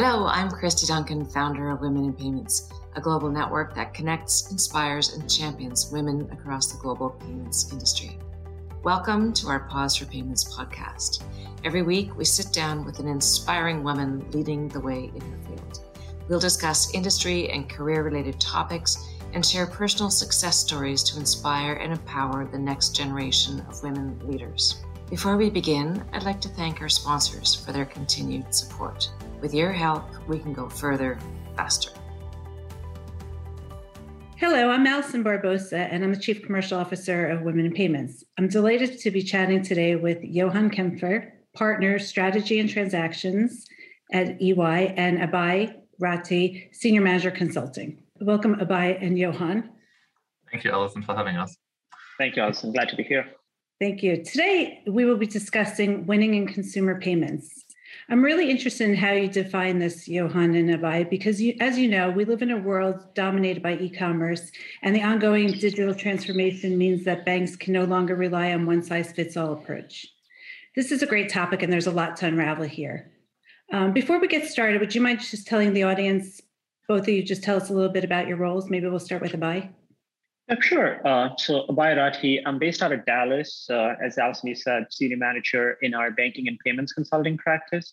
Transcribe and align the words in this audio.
Hello, 0.00 0.28
I'm 0.28 0.48
Christy 0.48 0.86
Duncan, 0.86 1.24
founder 1.24 1.70
of 1.70 1.80
Women 1.80 2.04
in 2.04 2.12
Payments, 2.12 2.70
a 2.94 3.00
global 3.00 3.28
network 3.30 3.74
that 3.74 3.94
connects, 3.94 4.48
inspires, 4.52 5.14
and 5.14 5.28
champions 5.28 5.90
women 5.90 6.30
across 6.30 6.70
the 6.70 6.78
global 6.78 7.10
payments 7.10 7.72
industry. 7.72 8.16
Welcome 8.84 9.32
to 9.32 9.48
our 9.48 9.58
Pause 9.58 9.96
for 9.96 10.04
Payments 10.04 10.56
podcast. 10.56 11.24
Every 11.64 11.82
week, 11.82 12.16
we 12.16 12.24
sit 12.24 12.52
down 12.52 12.84
with 12.84 13.00
an 13.00 13.08
inspiring 13.08 13.82
woman 13.82 14.24
leading 14.30 14.68
the 14.68 14.78
way 14.78 15.10
in 15.12 15.20
her 15.20 15.38
field. 15.48 15.80
We'll 16.28 16.38
discuss 16.38 16.94
industry 16.94 17.50
and 17.50 17.68
career 17.68 18.04
related 18.04 18.38
topics 18.38 19.04
and 19.32 19.44
share 19.44 19.66
personal 19.66 20.10
success 20.10 20.58
stories 20.58 21.02
to 21.02 21.18
inspire 21.18 21.72
and 21.72 21.92
empower 21.92 22.46
the 22.46 22.56
next 22.56 22.94
generation 22.94 23.66
of 23.68 23.82
women 23.82 24.16
leaders. 24.28 24.80
Before 25.10 25.36
we 25.36 25.50
begin, 25.50 26.04
I'd 26.12 26.22
like 26.22 26.40
to 26.42 26.48
thank 26.50 26.82
our 26.82 26.88
sponsors 26.88 27.52
for 27.52 27.72
their 27.72 27.86
continued 27.86 28.54
support. 28.54 29.10
With 29.40 29.54
your 29.54 29.70
help, 29.70 30.04
we 30.26 30.40
can 30.40 30.52
go 30.52 30.68
further 30.68 31.16
faster. 31.56 31.92
Hello, 34.36 34.70
I'm 34.70 34.84
Allison 34.84 35.22
Barbosa, 35.22 35.88
and 35.92 36.02
I'm 36.02 36.12
the 36.12 36.20
Chief 36.20 36.42
Commercial 36.42 36.78
Officer 36.78 37.28
of 37.28 37.42
Women 37.42 37.66
in 37.66 37.72
Payments. 37.72 38.24
I'm 38.36 38.48
delighted 38.48 38.98
to 38.98 39.10
be 39.12 39.22
chatting 39.22 39.62
today 39.62 39.94
with 39.94 40.18
Jochen 40.22 40.70
Kaempfer, 40.70 41.30
Partner 41.54 42.00
Strategy 42.00 42.58
and 42.58 42.68
Transactions 42.68 43.64
at 44.12 44.42
EY, 44.42 44.94
and 44.96 45.18
Abhay 45.18 45.72
Rathi, 46.02 46.74
Senior 46.74 47.02
Manager 47.02 47.30
Consulting. 47.30 48.02
Welcome, 48.20 48.56
Abhay 48.56 49.00
and 49.00 49.16
Jochen. 49.16 49.70
Thank 50.50 50.64
you, 50.64 50.72
Allison, 50.72 51.02
for 51.02 51.14
having 51.14 51.36
us. 51.36 51.56
Thank 52.18 52.34
you, 52.34 52.42
Allison. 52.42 52.72
Glad 52.72 52.88
to 52.88 52.96
be 52.96 53.04
here. 53.04 53.24
Thank 53.80 54.02
you. 54.02 54.24
Today, 54.24 54.82
we 54.88 55.04
will 55.04 55.16
be 55.16 55.26
discussing 55.26 56.06
winning 56.06 56.34
in 56.34 56.48
consumer 56.48 57.00
payments. 57.00 57.67
I'm 58.10 58.24
really 58.24 58.50
interested 58.50 58.88
in 58.88 58.96
how 58.96 59.12
you 59.12 59.28
define 59.28 59.78
this, 59.78 60.06
Jochen 60.06 60.54
and 60.54 60.70
Abhay, 60.70 61.10
because 61.10 61.42
you, 61.42 61.54
as 61.60 61.78
you 61.78 61.88
know, 61.88 62.08
we 62.08 62.24
live 62.24 62.40
in 62.40 62.50
a 62.50 62.56
world 62.56 63.04
dominated 63.12 63.62
by 63.62 63.76
e-commerce, 63.76 64.50
and 64.82 64.96
the 64.96 65.02
ongoing 65.02 65.52
digital 65.52 65.94
transformation 65.94 66.78
means 66.78 67.04
that 67.04 67.26
banks 67.26 67.54
can 67.54 67.74
no 67.74 67.84
longer 67.84 68.14
rely 68.14 68.50
on 68.54 68.64
one 68.64 68.82
size 68.82 69.12
fits 69.12 69.36
all 69.36 69.52
approach. 69.52 70.06
This 70.74 70.90
is 70.90 71.02
a 71.02 71.06
great 71.06 71.28
topic, 71.28 71.62
and 71.62 71.70
there's 71.70 71.86
a 71.86 71.90
lot 71.90 72.16
to 72.16 72.26
unravel 72.26 72.64
here. 72.64 73.10
Um, 73.74 73.92
before 73.92 74.18
we 74.18 74.26
get 74.26 74.48
started, 74.48 74.80
would 74.80 74.94
you 74.94 75.02
mind 75.02 75.20
just 75.20 75.46
telling 75.46 75.74
the 75.74 75.82
audience, 75.82 76.40
both 76.88 77.02
of 77.02 77.08
you, 77.10 77.22
just 77.22 77.42
tell 77.42 77.58
us 77.58 77.68
a 77.68 77.74
little 77.74 77.92
bit 77.92 78.04
about 78.04 78.26
your 78.26 78.38
roles? 78.38 78.70
Maybe 78.70 78.88
we'll 78.88 79.00
start 79.00 79.20
with 79.20 79.32
Abhay. 79.32 79.68
Yeah, 80.48 80.56
sure. 80.60 81.06
Uh, 81.06 81.36
so 81.36 81.66
Abhay 81.66 81.96
Rathi, 81.96 82.40
I'm 82.46 82.58
based 82.58 82.82
out 82.82 82.92
of 82.92 83.04
Dallas, 83.04 83.68
uh, 83.70 83.94
as 84.02 84.16
Allison 84.16 84.54
said, 84.54 84.86
senior 84.90 85.18
manager 85.18 85.76
in 85.82 85.92
our 85.92 86.10
banking 86.10 86.48
and 86.48 86.58
payments 86.64 86.92
consulting 86.92 87.36
practice. 87.36 87.92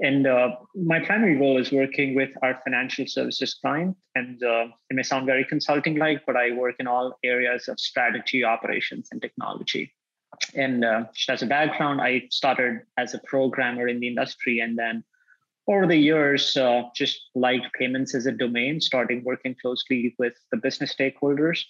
And 0.00 0.26
uh, 0.26 0.56
my 0.74 0.98
primary 0.98 1.36
role 1.36 1.58
is 1.58 1.70
working 1.70 2.14
with 2.14 2.30
our 2.42 2.58
financial 2.64 3.06
services 3.06 3.54
client. 3.54 3.96
And 4.14 4.42
uh, 4.42 4.66
it 4.90 4.94
may 4.94 5.02
sound 5.02 5.26
very 5.26 5.44
consulting 5.44 5.96
like, 5.96 6.24
but 6.26 6.36
I 6.36 6.52
work 6.52 6.76
in 6.80 6.86
all 6.86 7.18
areas 7.22 7.68
of 7.68 7.78
strategy, 7.78 8.44
operations, 8.44 9.08
and 9.12 9.20
technology. 9.20 9.92
And 10.54 10.84
uh, 10.84 11.04
as 11.28 11.42
a 11.42 11.46
background, 11.46 12.00
I 12.00 12.22
started 12.30 12.80
as 12.96 13.14
a 13.14 13.20
programmer 13.20 13.86
in 13.86 14.00
the 14.00 14.08
industry 14.08 14.58
and 14.60 14.76
then 14.76 15.04
over 15.66 15.86
the 15.86 15.96
years, 15.96 16.56
uh, 16.56 16.82
just 16.94 17.30
liked 17.34 17.72
payments 17.78 18.14
as 18.14 18.26
a 18.26 18.32
domain, 18.32 18.80
starting 18.80 19.24
working 19.24 19.56
closely 19.60 20.14
with 20.18 20.34
the 20.50 20.58
business 20.58 20.94
stakeholders, 20.94 21.64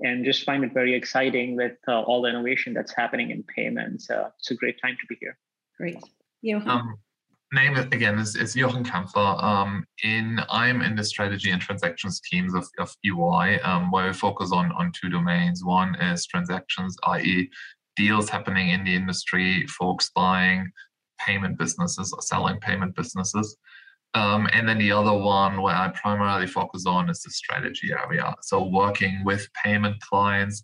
and 0.00 0.24
just 0.24 0.44
find 0.44 0.64
it 0.64 0.74
very 0.74 0.94
exciting 0.94 1.56
with 1.56 1.76
uh, 1.88 2.02
all 2.02 2.22
the 2.22 2.28
innovation 2.28 2.74
that's 2.74 2.94
happening 2.94 3.30
in 3.30 3.42
payments. 3.44 4.10
Uh, 4.10 4.30
it's 4.38 4.50
a 4.50 4.54
great 4.54 4.80
time 4.82 4.96
to 5.00 5.06
be 5.06 5.16
here. 5.20 5.38
Great. 5.78 6.02
Jochen? 6.44 6.68
Um, 6.68 6.96
name 7.52 7.76
again 7.76 8.18
is, 8.18 8.34
is 8.34 8.54
Jochen 8.54 8.84
Kaempfer. 8.84 9.42
Um, 9.42 9.86
in 10.02 10.40
I'm 10.50 10.82
in 10.82 10.96
the 10.96 11.04
strategy 11.04 11.50
and 11.50 11.62
transactions 11.62 12.20
teams 12.20 12.54
of, 12.54 12.66
of 12.78 12.94
EY, 13.04 13.60
um, 13.60 13.90
where 13.90 14.08
we 14.08 14.12
focus 14.12 14.50
on 14.52 14.72
on 14.72 14.92
two 14.92 15.08
domains. 15.08 15.64
One 15.64 15.94
is 15.96 16.26
transactions, 16.26 16.96
i.e., 17.04 17.48
deals 17.96 18.28
happening 18.28 18.70
in 18.70 18.84
the 18.84 18.94
industry, 18.94 19.66
folks 19.66 20.10
buying 20.14 20.70
payment 21.18 21.58
businesses 21.58 22.12
or 22.12 22.22
selling 22.22 22.58
payment 22.60 22.94
businesses. 22.94 23.56
Um, 24.14 24.48
and 24.52 24.68
then 24.68 24.78
the 24.78 24.92
other 24.92 25.12
one 25.12 25.60
where 25.60 25.74
I 25.74 25.88
primarily 25.88 26.46
focus 26.46 26.86
on 26.86 27.10
is 27.10 27.20
the 27.20 27.30
strategy 27.30 27.92
area. 27.92 28.34
So 28.42 28.64
working 28.64 29.22
with 29.24 29.46
payment 29.62 30.00
clients 30.00 30.62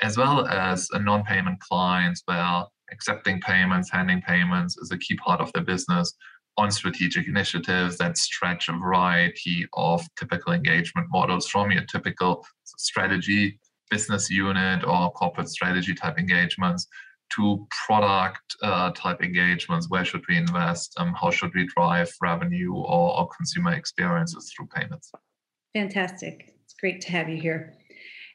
as 0.00 0.16
well 0.16 0.46
as 0.46 0.88
non-payment 0.92 1.60
clients 1.60 2.22
where 2.26 2.64
accepting 2.90 3.40
payments, 3.40 3.90
handing 3.90 4.22
payments 4.22 4.76
is 4.78 4.90
a 4.90 4.98
key 4.98 5.16
part 5.16 5.40
of 5.40 5.52
their 5.52 5.62
business 5.62 6.14
on 6.56 6.70
strategic 6.70 7.26
initiatives 7.26 7.98
that 7.98 8.16
stretch 8.16 8.68
a 8.68 8.72
variety 8.72 9.66
of 9.74 10.06
typical 10.18 10.52
engagement 10.52 11.08
models 11.10 11.46
from 11.48 11.70
your 11.70 11.84
typical 11.84 12.44
strategy 12.64 13.58
business 13.90 14.30
unit 14.30 14.84
or 14.84 15.10
corporate 15.12 15.48
strategy 15.48 15.94
type 15.94 16.18
engagements 16.18 16.86
to 17.36 17.66
product 17.86 18.56
uh, 18.62 18.90
type 18.92 19.22
engagements. 19.22 19.88
Where 19.88 20.04
should 20.04 20.24
we 20.28 20.36
invest? 20.36 20.94
Um, 20.98 21.14
how 21.14 21.30
should 21.30 21.54
we 21.54 21.66
drive 21.66 22.10
revenue 22.20 22.74
or, 22.74 23.18
or 23.18 23.28
consumer 23.28 23.72
experiences 23.72 24.52
through 24.54 24.68
payments? 24.74 25.10
Fantastic. 25.74 26.54
It's 26.64 26.74
great 26.80 27.00
to 27.02 27.12
have 27.12 27.28
you 27.28 27.40
here. 27.40 27.74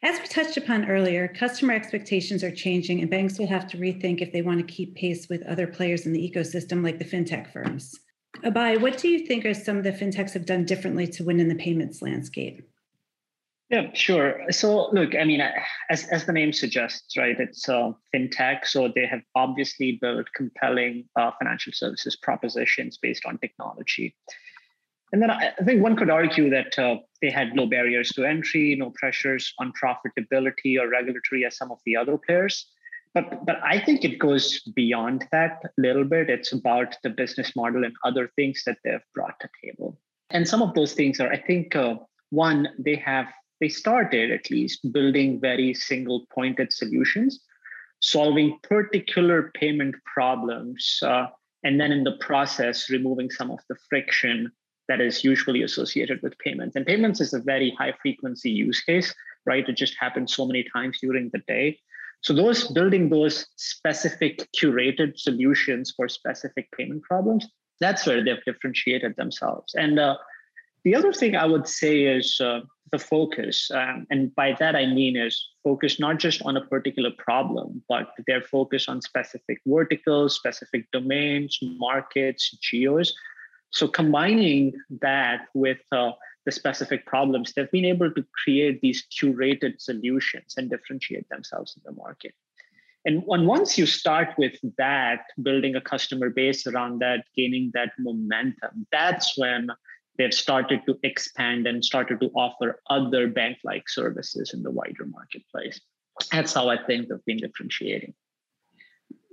As 0.01 0.17
we 0.19 0.27
touched 0.27 0.55
upon 0.55 0.89
earlier, 0.89 1.27
customer 1.27 1.73
expectations 1.73 2.41
are 2.41 2.51
changing, 2.51 3.01
and 3.01 3.09
banks 3.09 3.37
will 3.37 3.47
have 3.47 3.67
to 3.67 3.77
rethink 3.77 4.21
if 4.21 4.31
they 4.31 4.41
want 4.41 4.59
to 4.59 4.73
keep 4.73 4.95
pace 4.95 5.27
with 5.29 5.43
other 5.43 5.67
players 5.67 6.05
in 6.05 6.13
the 6.13 6.31
ecosystem, 6.31 6.83
like 6.83 6.99
the 6.99 7.05
fintech 7.05 7.51
firms. 7.51 7.99
Abhay, 8.43 8.79
what 8.79 8.97
do 8.97 9.09
you 9.09 9.25
think 9.25 9.45
are 9.45 9.53
some 9.53 9.77
of 9.77 9.83
the 9.83 9.91
fintechs 9.91 10.31
have 10.33 10.45
done 10.45 10.63
differently 10.63 11.05
to 11.07 11.23
win 11.25 11.41
in 11.41 11.49
the 11.49 11.55
payments 11.55 12.01
landscape? 12.01 12.61
Yeah, 13.69 13.93
sure. 13.93 14.41
So, 14.49 14.89
look, 14.91 15.15
I 15.15 15.23
mean, 15.25 15.41
as, 15.91 16.07
as 16.07 16.25
the 16.25 16.33
name 16.33 16.51
suggests, 16.51 17.15
right, 17.15 17.39
it's 17.39 17.69
uh, 17.69 17.91
fintech. 18.13 18.65
So, 18.65 18.91
they 18.93 19.05
have 19.05 19.21
obviously 19.35 19.99
built 20.01 20.25
compelling 20.35 21.05
uh, 21.15 21.31
financial 21.37 21.73
services 21.73 22.15
propositions 22.15 22.97
based 22.97 23.25
on 23.27 23.37
technology. 23.37 24.15
And 25.11 25.21
then 25.21 25.31
I 25.31 25.53
think 25.65 25.81
one 25.83 25.95
could 25.95 26.09
argue 26.09 26.49
that 26.49 26.77
uh, 26.77 26.97
they 27.21 27.29
had 27.29 27.55
no 27.55 27.65
barriers 27.65 28.09
to 28.09 28.25
entry, 28.25 28.75
no 28.75 28.91
pressures 28.95 29.53
on 29.59 29.73
profitability 29.81 30.79
or 30.79 30.87
regulatory 30.87 31.45
as 31.45 31.57
some 31.57 31.71
of 31.71 31.79
the 31.85 31.95
other 31.95 32.17
players. 32.17 32.67
But, 33.15 33.43
but 33.45 33.57
I 33.63 33.79
think 33.79 34.05
it 34.05 34.19
goes 34.19 34.61
beyond 34.75 35.27
that 35.31 35.61
a 35.65 35.81
little 35.81 36.03
bit. 36.03 36.29
It's 36.29 36.53
about 36.53 36.95
the 37.01 37.09
business 37.09 37.55
model 37.55 37.83
and 37.83 37.95
other 38.03 38.31
things 38.35 38.61
that 38.67 38.77
they've 38.83 39.01
brought 39.15 39.39
to 39.39 39.49
table. 39.63 39.99
And 40.29 40.47
some 40.47 40.61
of 40.61 40.75
those 40.75 40.93
things 40.93 41.19
are, 41.19 41.31
I 41.31 41.41
think, 41.41 41.75
uh, 41.75 41.95
one, 42.29 42.67
they 42.77 42.95
have 42.97 43.25
they 43.59 43.69
started 43.69 44.31
at 44.31 44.49
least 44.49 44.91
building 44.91 45.39
very 45.39 45.73
single 45.73 46.25
pointed 46.33 46.71
solutions, 46.71 47.39
solving 47.99 48.57
particular 48.63 49.51
payment 49.53 49.95
problems, 50.05 50.99
uh, 51.03 51.27
and 51.63 51.79
then 51.79 51.91
in 51.91 52.03
the 52.03 52.17
process, 52.19 52.89
removing 52.89 53.29
some 53.29 53.51
of 53.51 53.59
the 53.67 53.75
friction 53.89 54.51
that 54.87 55.01
is 55.01 55.23
usually 55.23 55.63
associated 55.63 56.21
with 56.23 56.37
payments. 56.39 56.75
And 56.75 56.85
payments 56.85 57.21
is 57.21 57.33
a 57.33 57.39
very 57.39 57.75
high 57.77 57.93
frequency 58.01 58.49
use 58.49 58.81
case, 58.81 59.13
right? 59.45 59.67
It 59.67 59.77
just 59.77 59.95
happens 59.99 60.33
so 60.33 60.45
many 60.45 60.65
times 60.73 60.99
during 61.01 61.29
the 61.31 61.43
day. 61.47 61.79
So 62.21 62.33
those 62.33 62.67
building 62.67 63.09
those 63.09 63.45
specific 63.55 64.47
curated 64.59 65.17
solutions 65.17 65.93
for 65.95 66.09
specific 66.09 66.69
payment 66.71 67.03
problems, 67.03 67.47
that's 67.79 68.05
where 68.05 68.23
they've 68.23 68.43
differentiated 68.45 69.15
themselves. 69.15 69.73
And 69.75 69.99
uh, 69.99 70.17
the 70.83 70.95
other 70.95 71.13
thing 71.13 71.35
I 71.35 71.45
would 71.45 71.67
say 71.67 72.03
is 72.03 72.39
uh, 72.41 72.61
the 72.91 72.99
focus. 72.99 73.69
Um, 73.73 74.07
and 74.09 74.33
by 74.35 74.55
that, 74.59 74.75
I 74.75 74.85
mean 74.85 75.17
is 75.17 75.47
focus 75.63 75.99
not 75.99 76.19
just 76.19 76.41
on 76.43 76.57
a 76.57 76.65
particular 76.65 77.11
problem, 77.17 77.83
but 77.87 78.11
their 78.27 78.41
focus 78.41 78.87
on 78.87 79.01
specific 79.01 79.59
verticals, 79.65 80.35
specific 80.35 80.89
domains, 80.91 81.57
markets, 81.61 82.57
geos. 82.61 83.13
So 83.71 83.87
combining 83.87 84.73
that 85.01 85.45
with 85.53 85.79
uh, 85.91 86.11
the 86.45 86.51
specific 86.51 87.05
problems, 87.05 87.53
they've 87.53 87.71
been 87.71 87.85
able 87.85 88.11
to 88.11 88.25
create 88.43 88.81
these 88.81 89.05
curated 89.07 89.79
solutions 89.79 90.55
and 90.57 90.69
differentiate 90.69 91.29
themselves 91.29 91.77
in 91.77 91.83
the 91.85 91.99
market. 91.99 92.33
And 93.05 93.23
once 93.25 93.77
you 93.77 93.85
start 93.85 94.29
with 94.37 94.55
that, 94.77 95.21
building 95.41 95.75
a 95.75 95.81
customer 95.81 96.29
base 96.29 96.67
around 96.67 96.99
that, 96.99 97.23
gaining 97.35 97.71
that 97.73 97.91
momentum, 97.97 98.85
that's 98.91 99.37
when 99.37 99.69
they've 100.19 100.33
started 100.33 100.81
to 100.85 100.99
expand 101.01 101.65
and 101.65 101.83
started 101.83 102.19
to 102.19 102.27
offer 102.35 102.81
other 102.89 103.27
bank 103.27 103.57
like 103.63 103.89
services 103.89 104.53
in 104.53 104.61
the 104.61 104.69
wider 104.69 105.05
marketplace. 105.05 105.81
That's 106.31 106.53
how 106.53 106.69
I 106.69 106.77
think 106.85 107.07
they've 107.07 107.25
been 107.25 107.37
differentiating. 107.37 108.13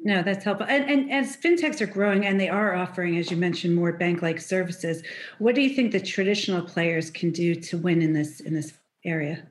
No, 0.04 0.22
that's 0.22 0.44
helpful. 0.44 0.68
And, 0.70 0.88
and 0.88 1.10
as 1.10 1.36
fintechs 1.36 1.80
are 1.80 1.86
growing 1.86 2.24
and 2.24 2.38
they 2.38 2.48
are 2.48 2.76
offering, 2.76 3.16
as 3.18 3.30
you 3.30 3.36
mentioned, 3.36 3.74
more 3.74 3.92
bank-like 3.92 4.40
services, 4.40 5.02
what 5.38 5.56
do 5.56 5.62
you 5.62 5.74
think 5.74 5.90
the 5.90 6.00
traditional 6.00 6.62
players 6.62 7.10
can 7.10 7.32
do 7.32 7.56
to 7.56 7.76
win 7.76 8.00
in 8.00 8.12
this 8.12 8.38
in 8.38 8.54
this 8.54 8.74
area? 9.04 9.48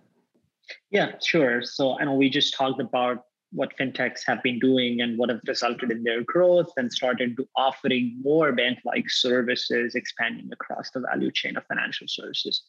Yeah, 0.92 1.12
sure. 1.22 1.62
So 1.64 2.00
I 2.00 2.06
know 2.06 2.14
we 2.14 2.30
just 2.30 2.56
talked 2.56 2.80
about 2.80 3.26
what 3.56 3.75
fintechs 3.78 4.22
have 4.25 4.44
been 4.44 4.60
doing 4.60 5.02
and 5.02 5.18
what 5.18 5.30
have 5.30 5.40
resulted 5.48 5.90
in 5.90 6.04
their 6.04 6.24
growth 6.24 6.72
and 6.78 6.92
started 6.92 7.38
to 7.38 7.48
offering 7.56 8.18
more 8.22 8.52
bank 8.52 8.80
like 8.84 9.10
services, 9.10 9.96
expanding 9.96 10.50
across 10.52 10.92
the 10.92 11.00
value 11.00 11.31
chain 11.31 11.56
of 11.56 11.66
financial 11.68 12.07
services. 12.07 12.63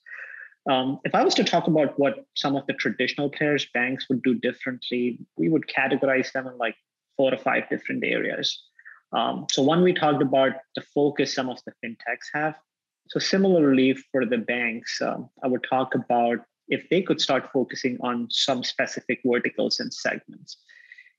Um, 0.71 1.01
if 1.05 1.15
I 1.15 1.23
was 1.23 1.35
to 1.35 1.45
talk 1.45 1.67
about 1.67 1.99
what 1.99 2.25
some 2.35 2.57
of 2.57 2.67
the 2.67 2.73
traditional 2.75 3.31
players, 3.31 3.67
banks 3.73 4.07
would 4.09 4.23
do 4.23 4.35
differently, 4.35 5.19
we 5.37 5.49
would 5.49 5.67
categorize 5.67 6.33
them 6.33 6.47
in 6.47 6.57
like 6.59 6.77
four 7.17 7.31
to 7.31 7.39
five 7.39 7.69
different 7.69 8.05
areas. 8.05 8.63
Um, 9.13 9.47
so, 9.51 9.63
one, 9.63 9.83
we 9.83 9.93
talked 9.93 10.23
about 10.23 10.53
the 10.75 10.83
focus 10.95 11.35
some 11.35 11.49
of 11.49 11.59
the 11.65 11.73
fintechs 11.85 12.27
have. 12.35 12.55
So, 13.09 13.21
similarly, 13.21 13.95
for 14.11 14.27
the 14.27 14.39
banks, 14.39 15.01
um, 15.01 15.31
I 15.45 15.47
would 15.47 15.65
talk 15.69 15.95
about 15.95 16.39
if 16.69 16.89
they 16.89 17.03
could 17.03 17.21
start 17.21 17.51
focusing 17.53 17.97
on 18.01 18.27
some 18.31 18.65
specific 18.65 19.21
verticals 19.25 19.79
and 19.79 19.95
segments. 19.95 20.57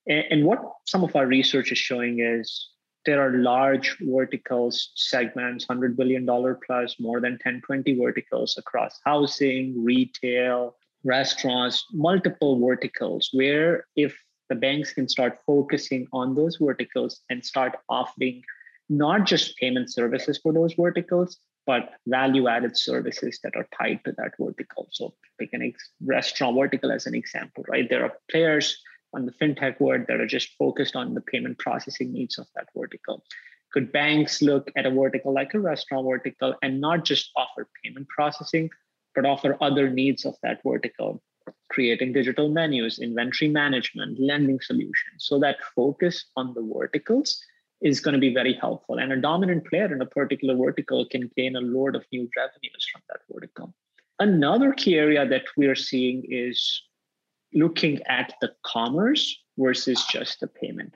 And, 0.07 0.45
what 0.45 0.61
some 0.85 1.03
of 1.03 1.15
our 1.15 1.25
research 1.25 1.71
is 1.71 1.77
showing 1.77 2.19
is 2.19 2.69
there 3.05 3.21
are 3.21 3.37
large 3.37 3.97
verticals, 4.01 4.91
segments, 4.95 5.65
$100 5.65 5.95
billion 5.95 6.27
plus, 6.65 6.95
more 6.99 7.19
than 7.19 7.37
10, 7.39 7.61
20 7.65 7.97
verticals 7.97 8.57
across 8.57 8.99
housing, 9.05 9.83
retail, 9.83 10.75
restaurants, 11.03 11.85
multiple 11.93 12.59
verticals, 12.59 13.29
where 13.33 13.85
if 13.95 14.15
the 14.49 14.55
banks 14.55 14.93
can 14.93 15.07
start 15.07 15.39
focusing 15.45 16.07
on 16.13 16.35
those 16.35 16.57
verticals 16.57 17.21
and 17.29 17.45
start 17.45 17.75
offering 17.89 18.41
not 18.89 19.25
just 19.25 19.57
payment 19.57 19.91
services 19.91 20.39
for 20.41 20.53
those 20.53 20.73
verticals, 20.73 21.37
but 21.65 21.91
value 22.07 22.47
added 22.47 22.77
services 22.77 23.39
that 23.43 23.53
are 23.55 23.67
tied 23.77 23.99
to 24.05 24.13
that 24.17 24.31
vertical. 24.39 24.87
So, 24.91 25.13
take 25.39 25.53
an 25.53 25.61
ex- 25.61 25.91
restaurant 26.05 26.55
vertical 26.55 26.91
as 26.91 27.05
an 27.05 27.13
example, 27.13 27.65
right? 27.67 27.89
There 27.89 28.03
are 28.03 28.13
players 28.31 28.81
on 29.13 29.25
the 29.25 29.31
fintech 29.33 29.79
world 29.79 30.05
that 30.07 30.19
are 30.19 30.27
just 30.27 30.49
focused 30.57 30.95
on 30.95 31.13
the 31.13 31.21
payment 31.21 31.57
processing 31.59 32.11
needs 32.11 32.37
of 32.37 32.47
that 32.55 32.67
vertical. 32.75 33.23
Could 33.73 33.91
banks 33.91 34.41
look 34.41 34.71
at 34.75 34.85
a 34.85 34.91
vertical 34.91 35.33
like 35.33 35.53
a 35.53 35.59
restaurant 35.59 36.05
vertical 36.07 36.55
and 36.61 36.79
not 36.79 37.05
just 37.05 37.31
offer 37.35 37.67
payment 37.83 38.07
processing, 38.09 38.69
but 39.15 39.25
offer 39.25 39.57
other 39.61 39.89
needs 39.89 40.25
of 40.25 40.35
that 40.43 40.61
vertical, 40.63 41.21
creating 41.69 42.13
digital 42.13 42.49
menus, 42.49 42.99
inventory 42.99 43.49
management, 43.49 44.19
lending 44.19 44.59
solutions. 44.61 45.17
So 45.19 45.39
that 45.39 45.57
focus 45.75 46.25
on 46.35 46.53
the 46.53 46.61
verticals 46.61 47.41
is 47.81 47.99
going 47.99 48.13
to 48.13 48.19
be 48.19 48.33
very 48.33 48.53
helpful. 48.53 48.97
And 48.97 49.11
a 49.11 49.21
dominant 49.21 49.65
player 49.65 49.91
in 49.93 50.01
a 50.01 50.05
particular 50.05 50.55
vertical 50.55 51.05
can 51.05 51.29
gain 51.35 51.55
a 51.55 51.61
load 51.61 51.95
of 51.95 52.05
new 52.11 52.27
revenues 52.35 52.87
from 52.91 53.01
that 53.09 53.19
vertical. 53.31 53.73
Another 54.19 54.73
key 54.73 54.95
area 54.95 55.27
that 55.27 55.43
we 55.57 55.67
are 55.67 55.75
seeing 55.75 56.25
is 56.27 56.81
looking 57.53 58.01
at 58.07 58.33
the 58.41 58.51
commerce 58.65 59.37
versus 59.57 60.05
just 60.11 60.39
the 60.39 60.47
payment. 60.47 60.95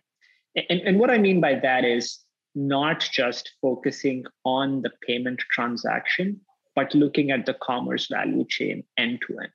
And, 0.56 0.81
and 0.81 1.00
what 1.00 1.09
I 1.09 1.18
mean 1.18 1.42
by 1.42 1.56
that 1.56 1.86
is 1.86 2.19
not 2.56 3.00
just 3.00 3.51
focusing 3.62 4.25
on 4.44 4.81
the 4.81 4.92
payment 5.07 5.39
transaction, 5.51 6.42
but 6.75 6.94
looking 6.94 7.31
at 7.31 7.45
the 7.45 7.53
commerce 7.56 8.07
value 8.07 8.45
chain 8.48 8.83
end 8.98 9.21
to 9.27 9.39
end. 9.39 9.51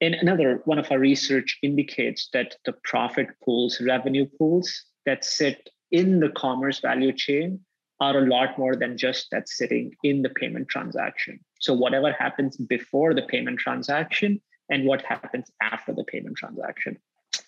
And 0.00 0.14
another 0.14 0.62
one 0.64 0.78
of 0.78 0.90
our 0.90 0.98
research 0.98 1.58
indicates 1.62 2.28
that 2.32 2.56
the 2.64 2.74
profit 2.84 3.28
pools, 3.44 3.80
revenue 3.80 4.26
pools 4.38 4.84
that 5.06 5.24
sit 5.24 5.68
in 5.90 6.20
the 6.20 6.30
commerce 6.30 6.80
value 6.80 7.12
chain 7.12 7.60
are 8.00 8.16
a 8.16 8.26
lot 8.26 8.58
more 8.58 8.74
than 8.74 8.96
just 8.96 9.28
that 9.30 9.48
sitting 9.48 9.92
in 10.02 10.22
the 10.22 10.30
payment 10.30 10.68
transaction. 10.68 11.38
So 11.60 11.74
whatever 11.74 12.12
happens 12.12 12.56
before 12.56 13.12
the 13.12 13.22
payment 13.22 13.58
transaction 13.58 14.40
and 14.70 14.86
what 14.86 15.02
happens 15.02 15.50
after 15.60 15.92
the 15.92 16.04
payment 16.04 16.36
transaction. 16.36 16.96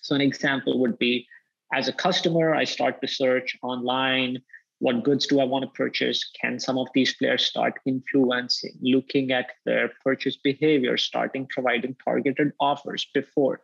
So, 0.01 0.13
an 0.15 0.21
example 0.21 0.79
would 0.79 0.99
be 0.99 1.27
as 1.73 1.87
a 1.87 1.93
customer, 1.93 2.53
I 2.53 2.65
start 2.65 3.01
to 3.01 3.07
search 3.07 3.57
online 3.63 4.43
what 4.83 5.01
goods 5.01 5.27
do 5.27 5.39
I 5.39 5.45
want 5.45 5.63
to 5.63 5.71
purchase? 5.71 6.29
Can 6.41 6.59
some 6.59 6.77
of 6.77 6.89
these 6.93 7.15
players 7.15 7.45
start 7.45 7.79
influencing, 7.85 8.77
looking 8.81 9.31
at 9.31 9.51
their 9.65 9.93
purchase 10.03 10.35
behavior, 10.35 10.97
starting 10.97 11.47
providing 11.47 11.95
targeted 12.03 12.51
offers 12.59 13.07
before? 13.13 13.61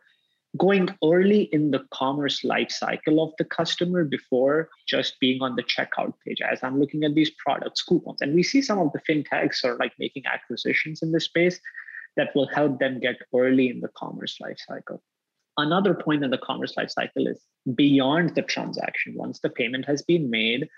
Going 0.56 0.88
early 1.04 1.42
in 1.52 1.72
the 1.72 1.84
commerce 1.92 2.42
life 2.42 2.70
cycle 2.70 3.22
of 3.22 3.34
the 3.36 3.44
customer 3.44 4.02
before 4.02 4.70
just 4.88 5.20
being 5.20 5.42
on 5.42 5.56
the 5.56 5.62
checkout 5.62 6.14
page. 6.26 6.40
As 6.40 6.60
I'm 6.62 6.80
looking 6.80 7.04
at 7.04 7.14
these 7.14 7.32
products, 7.44 7.82
coupons, 7.82 8.22
and 8.22 8.34
we 8.34 8.42
see 8.42 8.62
some 8.62 8.78
of 8.78 8.90
the 8.92 9.00
fintechs 9.06 9.62
are 9.62 9.76
like 9.76 9.92
making 9.98 10.24
acquisitions 10.24 11.02
in 11.02 11.12
this 11.12 11.26
space 11.26 11.60
that 12.16 12.34
will 12.34 12.48
help 12.48 12.78
them 12.78 13.00
get 13.00 13.16
early 13.34 13.68
in 13.68 13.80
the 13.80 13.90
commerce 13.96 14.38
lifecycle. 14.42 15.00
Another 15.56 15.94
point 15.94 16.24
in 16.24 16.30
the 16.30 16.38
commerce 16.38 16.74
lifecycle 16.78 17.28
is 17.28 17.42
beyond 17.74 18.34
the 18.34 18.42
transaction. 18.42 19.14
Once 19.16 19.40
the 19.40 19.50
payment 19.50 19.84
has 19.86 20.02
been 20.02 20.30
made, 20.30 20.68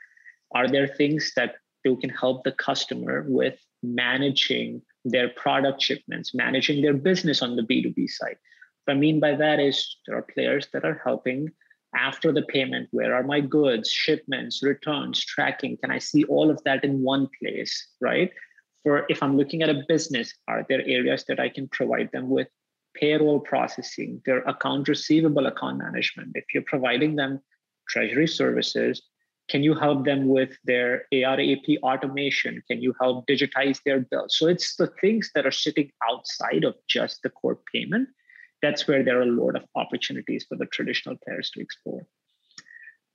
are 0.55 0.69
there 0.69 0.87
things 0.87 1.33
that 1.37 1.57
you 1.85 1.97
can 1.97 2.11
help 2.11 2.45
the 2.45 2.53
customer 2.53 3.25
with 3.29 3.59
managing 3.83 4.83
their 5.05 5.29
product 5.31 5.83
shipments, 5.83 6.35
managing 6.35 6.83
their 6.83 6.95
business 6.95 7.43
on 7.43 7.57
the 7.57 7.63
B2B 7.63 8.09
side? 8.09 8.37
What 8.85 8.95
I 8.95 8.99
mean 8.99 9.21
by 9.21 9.35
that 9.37 9.61
is 9.61 9.97
there 10.07 10.17
are 10.17 10.23
players 10.23 10.67
that 10.73 10.85
are 10.85 11.01
helping 11.05 11.49
after 11.95 12.33
the 12.33 12.43
payment. 12.43 12.89
Where 12.91 13.15
are 13.15 13.23
my 13.23 13.41
goods, 13.41 13.91
shipments, 13.91 14.63
returns, 14.63 15.25
tracking? 15.25 15.77
Can 15.77 15.91
I 15.91 15.99
see 15.99 16.25
all 16.25 16.51
of 16.51 16.63
that 16.65 16.85
in 16.85 17.03
one 17.03 17.29
place, 17.41 17.89
right? 18.01 18.31
For 18.83 19.07
if 19.09 19.23
I'm 19.23 19.37
looking 19.37 19.63
at 19.63 19.71
a 19.71 19.85
business, 19.89 20.35
are 20.49 20.67
there 20.69 20.83
areas 20.87 21.25
that 21.29 21.41
I 21.41 21.49
can 21.49 21.69
provide 21.69 22.11
them 22.13 22.29
with 22.29 22.49
payroll 22.95 23.41
processing, 23.41 24.21
their 24.27 24.39
account 24.41 24.89
receivable 24.89 25.47
account 25.47 25.79
management? 25.79 26.33
If 26.35 26.45
you're 26.53 26.65
providing 26.65 27.17
them 27.17 27.41
treasury 27.89 28.29
services, 28.29 29.03
can 29.49 29.63
you 29.63 29.75
help 29.75 30.05
them 30.05 30.29
with 30.29 30.57
their 30.65 31.07
ARAP 31.13 31.79
automation? 31.83 32.63
Can 32.71 32.81
you 32.81 32.95
help 33.01 33.27
digitize 33.27 33.81
their 33.85 34.01
bills? 34.01 34.39
So 34.39 34.47
it's 34.47 34.77
the 34.77 34.87
things 35.01 35.31
that 35.35 35.47
are 35.47 35.51
sitting 35.51 35.91
outside 36.09 36.65
of 36.65 36.75
just 36.89 37.23
the 37.23 37.31
core 37.31 37.59
payment. 37.73 38.09
That's 38.63 38.87
where 38.87 39.03
there 39.03 39.19
are 39.19 39.23
a 39.23 39.27
lot 39.27 39.57
of 39.57 39.65
opportunities 39.75 40.47
for 40.49 40.57
the 40.57 40.67
traditional 40.67 41.17
players 41.25 41.51
to 41.51 41.61
explore. 41.61 42.07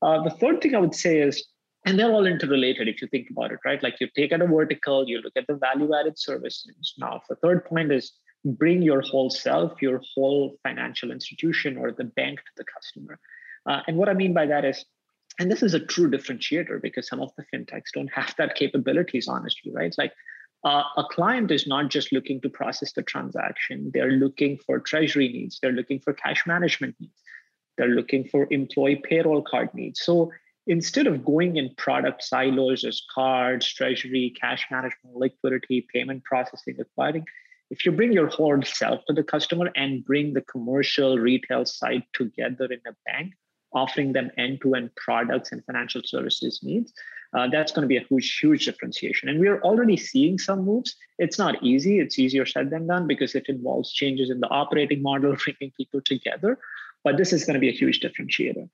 Uh, 0.01 0.21
the 0.23 0.29
third 0.29 0.61
thing 0.61 0.75
I 0.75 0.79
would 0.79 0.93
say 0.93 1.21
is 1.21 1.43
and 1.87 1.97
they're 1.97 2.11
all 2.11 2.25
interrelated 2.25 2.87
if 2.87 3.01
you 3.01 3.07
think 3.07 3.29
about 3.29 3.51
it 3.51 3.59
right? 3.65 3.81
Like 3.81 3.99
you 3.99 4.07
take 4.15 4.31
at 4.31 4.41
a 4.41 4.47
vertical 4.47 5.07
you 5.07 5.21
look 5.21 5.33
at 5.35 5.47
the 5.47 5.55
value 5.55 5.93
added 5.95 6.19
services. 6.19 6.93
Now 6.97 7.21
the 7.29 7.35
third 7.35 7.65
point 7.65 7.91
is 7.91 8.11
bring 8.45 8.81
your 8.81 9.01
whole 9.01 9.29
self 9.29 9.81
your 9.81 10.01
whole 10.13 10.57
financial 10.63 11.11
institution 11.11 11.77
or 11.77 11.91
the 11.91 12.03
bank 12.03 12.39
to 12.39 12.51
the 12.57 12.65
customer. 12.65 13.19
Uh, 13.65 13.81
and 13.87 13.97
what 13.97 14.09
i 14.09 14.13
mean 14.13 14.33
by 14.33 14.45
that 14.45 14.65
is 14.65 14.85
and 15.39 15.51
this 15.51 15.61
is 15.61 15.73
a 15.73 15.79
true 15.79 16.09
differentiator 16.09 16.81
because 16.81 17.07
some 17.07 17.21
of 17.21 17.31
the 17.37 17.45
fintechs 17.53 17.91
don't 17.93 18.11
have 18.13 18.33
that 18.37 18.55
capabilities 18.55 19.27
honestly 19.27 19.71
right? 19.73 19.93
Like 19.97 20.13
uh, 20.63 20.83
a 20.97 21.03
client 21.11 21.51
is 21.51 21.67
not 21.67 21.89
just 21.89 22.11
looking 22.11 22.41
to 22.41 22.49
process 22.49 22.91
the 22.93 23.03
transaction. 23.03 23.91
They're 23.93 24.11
looking 24.11 24.57
for 24.65 24.79
treasury 24.79 25.29
needs. 25.29 25.59
They're 25.61 25.71
looking 25.71 25.99
for 25.99 26.13
cash 26.13 26.45
management 26.47 26.95
needs. 26.99 27.21
They're 27.77 27.95
looking 27.99 28.25
for 28.25 28.47
employee 28.49 29.01
payroll 29.07 29.43
card 29.43 29.69
needs. 29.73 30.01
So 30.01 30.31
instead 30.67 31.07
of 31.07 31.25
going 31.25 31.57
in 31.57 31.73
product 31.75 32.23
silos 32.23 32.83
as 32.83 33.01
cards, 33.13 33.71
treasury, 33.73 34.33
cash 34.39 34.65
management, 34.69 35.15
liquidity, 35.15 35.87
payment 35.93 36.23
processing, 36.23 36.75
acquiring, 36.79 37.25
if 37.69 37.85
you 37.85 37.91
bring 37.91 38.13
your 38.13 38.27
whole 38.27 38.61
self 38.61 39.03
to 39.05 39.13
the 39.13 39.23
customer 39.23 39.71
and 39.75 40.05
bring 40.05 40.33
the 40.33 40.41
commercial 40.41 41.17
retail 41.17 41.65
side 41.65 42.03
together 42.13 42.65
in 42.65 42.79
a 42.87 42.95
bank, 43.05 43.33
offering 43.73 44.13
them 44.13 44.31
end-to-end 44.37 44.91
products 44.95 45.51
and 45.51 45.63
financial 45.65 46.01
services 46.05 46.61
needs, 46.63 46.93
uh, 47.33 47.47
that's 47.49 47.73
going 47.73 47.81
to 47.81 47.87
be 47.87 47.97
a 47.97 48.05
huge, 48.07 48.39
huge 48.39 48.65
differentiation. 48.65 49.27
And 49.27 49.39
we're 49.39 49.61
already 49.61 49.97
seeing 49.97 50.37
some 50.37 50.63
moves. 50.63 50.95
It's 51.19 51.37
not 51.37 51.61
easy. 51.61 51.99
It's 51.99 52.17
easier 52.17 52.45
said 52.45 52.69
than 52.69 52.87
done 52.87 53.05
because 53.05 53.35
it 53.35 53.45
involves 53.49 53.91
changes 53.91 54.29
in 54.29 54.39
the 54.39 54.47
operating 54.47 55.01
model, 55.01 55.35
bringing 55.43 55.73
people 55.75 56.01
together. 56.01 56.57
But 57.03 57.17
this 57.17 57.33
is 57.33 57.43
going 57.43 57.55
to 57.55 57.59
be 57.59 57.69
a 57.69 57.73
huge 57.73 57.99
differentiator. 57.99 58.69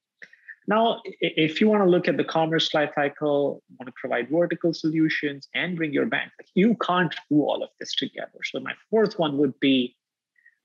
Now, 0.68 1.02
if 1.20 1.60
you 1.60 1.68
want 1.68 1.84
to 1.84 1.90
look 1.90 2.08
at 2.08 2.18
the 2.18 2.24
commerce 2.24 2.70
lifecycle, 2.70 3.60
want 3.80 3.88
to 3.88 3.94
provide 3.96 4.30
vertical 4.30 4.74
solutions 4.74 5.48
and 5.54 5.76
bring 5.76 5.94
your 5.94 6.06
bank, 6.06 6.32
you 6.56 6.76
can't 6.76 7.14
do 7.30 7.42
all 7.42 7.64
of 7.64 7.70
this 7.80 7.94
together. 7.96 8.40
So 8.44 8.60
my 8.60 8.74
fourth 8.90 9.20
one 9.20 9.38
would 9.38 9.60
be 9.60 9.96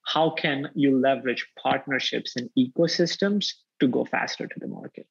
how 0.05 0.31
can 0.31 0.71
you 0.75 0.99
leverage 0.99 1.47
partnerships 1.61 2.37
and 2.37 2.49
ecosystems 2.59 3.53
to 3.81 3.89
go 3.89 4.05
faster 4.05 4.47
to 4.47 4.61
the 4.61 4.69
market? 4.69 5.07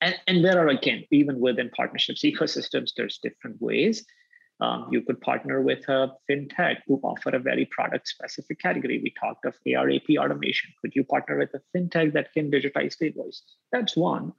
And, 0.00 0.14
and 0.26 0.44
there 0.44 0.58
are 0.64 0.68
again, 0.68 1.04
even 1.10 1.40
within 1.40 1.70
partnerships, 1.70 2.22
ecosystems, 2.22 2.92
there's 2.96 3.18
different 3.18 3.60
ways. 3.60 4.06
Um, 4.60 4.88
you 4.90 5.02
could 5.02 5.20
partner 5.20 5.60
with 5.62 5.88
a 5.88 6.12
fintech 6.28 6.78
who 6.86 7.00
offer 7.04 7.30
a 7.30 7.38
very 7.38 7.64
product 7.66 8.08
specific 8.08 8.58
category. 8.58 9.00
We 9.02 9.14
talked 9.18 9.44
of 9.44 9.54
ARAP 9.66 10.18
automation. 10.18 10.72
Could 10.80 10.96
you 10.96 11.04
partner 11.04 11.38
with 11.38 11.50
a 11.54 11.62
fintech 11.76 12.12
that 12.14 12.32
can 12.32 12.50
digitize 12.50 12.98
the 12.98 13.06
invoices? 13.08 13.56
That's 13.70 13.96
one. 13.96 14.32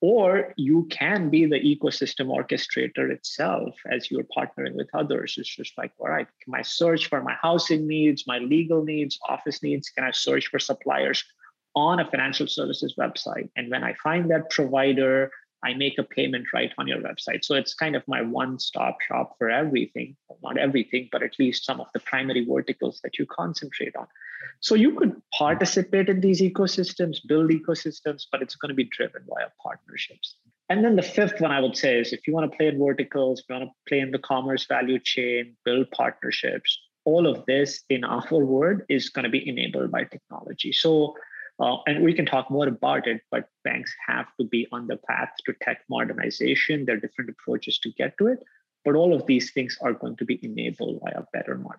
Or 0.00 0.52
you 0.56 0.86
can 0.90 1.30
be 1.30 1.46
the 1.46 1.60
ecosystem 1.60 2.26
orchestrator 2.26 3.10
itself 3.10 3.74
as 3.90 4.10
you're 4.10 4.26
partnering 4.36 4.74
with 4.74 4.88
others. 4.92 5.36
It's 5.38 5.54
just 5.54 5.78
like, 5.78 5.92
all 5.98 6.08
right, 6.08 6.26
can 6.42 6.54
I 6.54 6.62
search 6.62 7.08
for 7.08 7.22
my 7.22 7.34
housing 7.40 7.86
needs, 7.86 8.26
my 8.26 8.38
legal 8.38 8.84
needs, 8.84 9.18
office 9.28 9.62
needs? 9.62 9.88
Can 9.88 10.04
I 10.04 10.10
search 10.10 10.48
for 10.48 10.58
suppliers 10.58 11.24
on 11.74 12.00
a 12.00 12.10
financial 12.10 12.46
services 12.46 12.94
website. 12.98 13.48
And 13.56 13.70
when 13.70 13.82
I 13.84 13.94
find 13.94 14.30
that 14.30 14.50
provider, 14.50 15.30
I 15.64 15.74
make 15.74 15.98
a 15.98 16.02
payment 16.02 16.46
right 16.52 16.72
on 16.78 16.86
your 16.86 16.98
website. 16.98 17.44
So 17.44 17.54
it's 17.54 17.74
kind 17.74 17.96
of 17.96 18.06
my 18.06 18.20
one 18.20 18.58
stop 18.58 18.98
shop 19.00 19.36
for 19.38 19.50
everything, 19.50 20.16
not 20.42 20.58
everything, 20.58 21.08
but 21.10 21.22
at 21.22 21.38
least 21.38 21.64
some 21.64 21.80
of 21.80 21.86
the 21.94 22.00
primary 22.00 22.44
verticals 22.44 23.00
that 23.02 23.18
you 23.18 23.26
concentrate 23.26 23.96
on. 23.96 24.06
So 24.60 24.74
you 24.74 24.94
could 24.94 25.20
participate 25.36 26.08
in 26.08 26.20
these 26.20 26.42
ecosystems, 26.42 27.16
build 27.26 27.50
ecosystems, 27.50 28.24
but 28.30 28.42
it's 28.42 28.56
going 28.56 28.68
to 28.68 28.74
be 28.74 28.84
driven 28.84 29.22
via 29.26 29.48
partnerships. 29.62 30.36
And 30.68 30.84
then 30.84 30.96
the 30.96 31.02
fifth 31.02 31.40
one 31.40 31.50
I 31.50 31.60
would 31.60 31.76
say 31.76 31.98
is 31.98 32.12
if 32.12 32.26
you 32.26 32.34
want 32.34 32.50
to 32.50 32.56
play 32.56 32.68
in 32.68 32.78
verticals, 32.78 33.40
if 33.40 33.46
you 33.48 33.56
want 33.56 33.68
to 33.68 33.74
play 33.88 34.00
in 34.00 34.10
the 34.10 34.18
commerce 34.18 34.66
value 34.66 34.98
chain, 34.98 35.56
build 35.64 35.90
partnerships, 35.90 36.78
all 37.04 37.26
of 37.26 37.44
this 37.46 37.84
in 37.90 38.04
our 38.04 38.26
world 38.30 38.80
is 38.88 39.08
going 39.08 39.24
to 39.24 39.30
be 39.30 39.46
enabled 39.48 39.90
by 39.90 40.04
technology. 40.04 40.72
So, 40.72 41.14
uh, 41.60 41.76
and 41.86 42.04
we 42.04 42.12
can 42.12 42.26
talk 42.26 42.50
more 42.50 42.66
about 42.66 43.06
it, 43.06 43.22
but 43.30 43.48
banks 43.62 43.94
have 44.06 44.26
to 44.40 44.46
be 44.46 44.66
on 44.72 44.86
the 44.86 44.96
path 44.96 45.30
to 45.46 45.54
tech 45.62 45.82
modernization. 45.88 46.84
There 46.84 46.96
are 46.96 47.00
different 47.00 47.30
approaches 47.30 47.78
to 47.80 47.92
get 47.92 48.16
to 48.18 48.26
it, 48.26 48.40
but 48.84 48.94
all 48.94 49.14
of 49.14 49.26
these 49.26 49.52
things 49.52 49.78
are 49.82 49.92
going 49.92 50.16
to 50.16 50.24
be 50.24 50.40
enabled 50.42 51.00
by 51.00 51.10
a 51.10 51.22
better 51.32 51.56
modern 51.56 51.78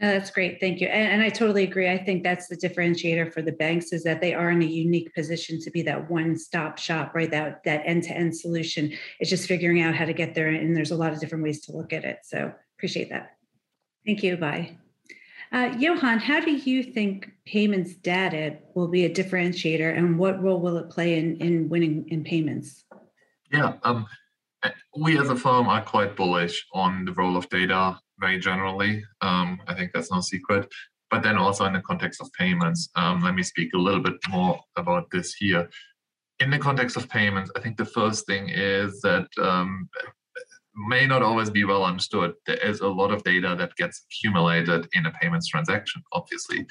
no, 0.00 0.12
that's 0.12 0.30
great. 0.30 0.60
Thank 0.60 0.80
you. 0.80 0.86
And, 0.86 1.12
and, 1.12 1.22
I 1.22 1.28
totally 1.28 1.62
agree. 1.62 1.90
I 1.90 2.02
think 2.02 2.22
that's 2.22 2.48
the 2.48 2.56
differentiator 2.56 3.30
for 3.34 3.42
the 3.42 3.52
banks 3.52 3.92
is 3.92 4.02
that 4.04 4.22
they 4.22 4.32
are 4.32 4.50
in 4.50 4.62
a 4.62 4.66
unique 4.66 5.14
position 5.14 5.60
to 5.60 5.70
be 5.70 5.82
that 5.82 6.10
one-stop 6.10 6.78
shop, 6.78 7.14
right? 7.14 7.30
That 7.30 7.62
that 7.64 7.82
end-to-end 7.84 8.34
solution. 8.34 8.96
It's 9.18 9.28
just 9.28 9.46
figuring 9.46 9.82
out 9.82 9.94
how 9.94 10.06
to 10.06 10.14
get 10.14 10.34
there. 10.34 10.48
And 10.48 10.74
there's 10.74 10.90
a 10.90 10.96
lot 10.96 11.12
of 11.12 11.20
different 11.20 11.44
ways 11.44 11.60
to 11.66 11.76
look 11.76 11.92
at 11.92 12.04
it. 12.04 12.20
So 12.24 12.50
appreciate 12.78 13.10
that. 13.10 13.32
Thank 14.06 14.22
you. 14.22 14.38
Bye. 14.38 14.78
Uh, 15.52 15.70
Jochen, 15.70 16.20
how 16.20 16.40
do 16.40 16.52
you 16.52 16.82
think 16.82 17.30
payments 17.44 17.94
data 17.94 18.56
will 18.74 18.86
be 18.86 19.04
a 19.04 19.10
differentiator 19.10 19.96
and 19.96 20.16
what 20.16 20.40
role 20.40 20.60
will 20.60 20.76
it 20.76 20.90
play 20.90 21.18
in, 21.18 21.36
in 21.38 21.68
winning 21.68 22.06
in 22.08 22.22
payments? 22.22 22.84
Yeah, 23.52 23.72
um, 23.82 24.06
we 24.96 25.18
as 25.18 25.28
a 25.28 25.34
firm 25.34 25.68
are 25.68 25.82
quite 25.82 26.14
bullish 26.14 26.64
on 26.72 27.04
the 27.04 27.12
role 27.12 27.36
of 27.36 27.48
data 27.48 27.98
very 28.20 28.38
generally. 28.38 29.02
Um, 29.22 29.60
I 29.66 29.74
think 29.74 29.92
that's 29.92 30.12
no 30.12 30.20
secret. 30.20 30.68
But 31.10 31.24
then 31.24 31.36
also 31.36 31.64
in 31.64 31.72
the 31.72 31.80
context 31.80 32.20
of 32.20 32.32
payments, 32.34 32.88
um, 32.94 33.20
let 33.20 33.34
me 33.34 33.42
speak 33.42 33.74
a 33.74 33.78
little 33.78 34.00
bit 34.00 34.14
more 34.28 34.60
about 34.76 35.10
this 35.10 35.34
here. 35.34 35.68
In 36.38 36.50
the 36.50 36.58
context 36.58 36.96
of 36.96 37.08
payments, 37.08 37.50
I 37.56 37.60
think 37.60 37.76
the 37.76 37.84
first 37.84 38.26
thing 38.26 38.48
is 38.48 39.00
that 39.00 39.26
um, 39.42 39.88
may 40.88 41.06
not 41.06 41.22
always 41.22 41.50
be 41.50 41.64
well 41.64 41.84
understood. 41.84 42.32
There 42.46 42.56
is 42.56 42.80
a 42.80 42.88
lot 42.88 43.10
of 43.10 43.22
data 43.24 43.54
that 43.58 43.76
gets 43.76 44.04
accumulated 44.06 44.88
in 44.92 45.06
a 45.06 45.10
payments 45.12 45.48
transaction, 45.48 46.02
obviously. 46.12 46.66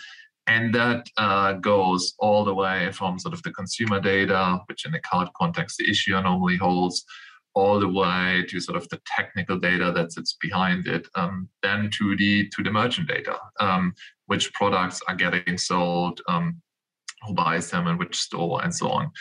And 0.47 0.73
that 0.73 1.07
uh, 1.17 1.53
goes 1.53 2.15
all 2.17 2.43
the 2.43 2.53
way 2.53 2.91
from 2.91 3.19
sort 3.19 3.35
of 3.35 3.43
the 3.43 3.51
consumer 3.51 3.99
data, 3.99 4.59
which 4.67 4.85
in 4.85 4.91
the 4.91 4.99
card 4.99 5.29
context 5.37 5.77
the 5.77 5.89
issuer 5.89 6.21
normally 6.21 6.57
holds, 6.57 7.05
all 7.53 7.79
the 7.79 7.87
way 7.87 8.43
to 8.49 8.59
sort 8.59 8.77
of 8.77 8.89
the 8.89 8.99
technical 9.05 9.59
data 9.59 9.91
that 9.95 10.11
sits 10.11 10.37
behind 10.41 10.87
it, 10.87 11.07
um, 11.15 11.47
then 11.61 11.89
to 11.97 12.15
the 12.17 12.49
to 12.49 12.63
the 12.63 12.71
merchant 12.71 13.07
data, 13.07 13.37
um, 13.59 13.93
which 14.25 14.51
products 14.53 15.01
are 15.07 15.15
getting 15.15 15.57
sold, 15.57 16.21
um, 16.27 16.59
who 17.27 17.33
buys 17.33 17.69
them, 17.69 17.87
and 17.87 17.99
which 17.99 18.15
store, 18.15 18.63
and 18.63 18.73
so 18.73 18.89
on. 18.89 19.11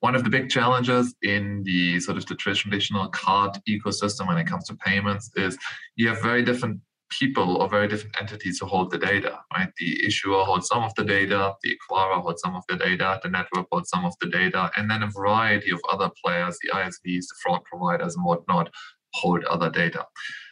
One 0.00 0.14
of 0.14 0.24
the 0.24 0.30
big 0.30 0.50
challenges 0.50 1.14
in 1.22 1.62
the 1.64 2.00
sort 2.00 2.18
of 2.18 2.26
the 2.26 2.34
traditional 2.34 3.08
card 3.08 3.58
ecosystem 3.68 4.28
when 4.28 4.38
it 4.38 4.46
comes 4.46 4.66
to 4.66 4.74
payments 4.76 5.30
is 5.36 5.56
you 5.96 6.08
have 6.08 6.22
very 6.22 6.42
different 6.42 6.80
people 7.10 7.56
or 7.56 7.68
very 7.68 7.88
different 7.88 8.16
entities 8.20 8.58
who 8.58 8.66
hold 8.66 8.90
the 8.90 8.98
data, 8.98 9.38
right? 9.56 9.70
The 9.78 10.06
issuer 10.06 10.44
holds 10.44 10.68
some 10.68 10.82
of 10.82 10.94
the 10.96 11.04
data, 11.04 11.54
the 11.62 11.76
acquirer 11.76 12.20
holds 12.20 12.42
some 12.42 12.56
of 12.56 12.64
the 12.68 12.76
data, 12.76 13.20
the 13.22 13.30
network 13.30 13.66
holds 13.70 13.88
some 13.88 14.04
of 14.04 14.14
the 14.20 14.28
data, 14.28 14.70
and 14.76 14.90
then 14.90 15.02
a 15.02 15.10
variety 15.10 15.70
of 15.70 15.80
other 15.90 16.10
players, 16.22 16.58
the 16.62 16.70
ISVs, 16.70 17.26
the 17.28 17.34
fraud 17.42 17.62
providers, 17.64 18.16
and 18.16 18.24
whatnot, 18.24 18.70
hold 19.14 19.44
other 19.44 19.70
data. 19.70 20.04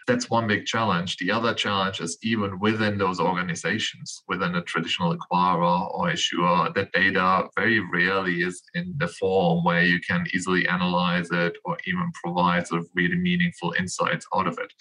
That's 0.07 0.29
one 0.29 0.47
big 0.47 0.67
challenge. 0.67 1.17
The 1.17 1.31
other 1.31 1.55
challenge 1.55 2.01
is 2.01 2.19
even 2.23 2.59
within 2.59 2.99
those 2.99 3.21
organizations, 3.21 4.23
within 4.29 4.55
a 4.55 4.63
traditional 4.63 5.17
acquirer 5.17 5.95
or 5.95 6.11
issuer, 6.11 6.71
that 6.75 6.93
data 6.93 7.49
very 7.57 7.81
rarely 7.81 8.43
is 8.43 8.63
in 8.75 8.95
the 8.99 9.09
form 9.09 9.65
where 9.65 9.83
you 9.83 10.01
can 10.01 10.27
easily 10.35 10.69
analyze 10.69 11.29
it 11.31 11.57
or 11.65 11.79
even 11.87 12.13
provide 12.23 12.67
sort 12.67 12.83
of 12.83 12.89
really 12.95 13.17
meaningful 13.17 13.75
insights 13.79 14.27
out 14.35 14.47
of 14.47 14.59
it 14.59 14.73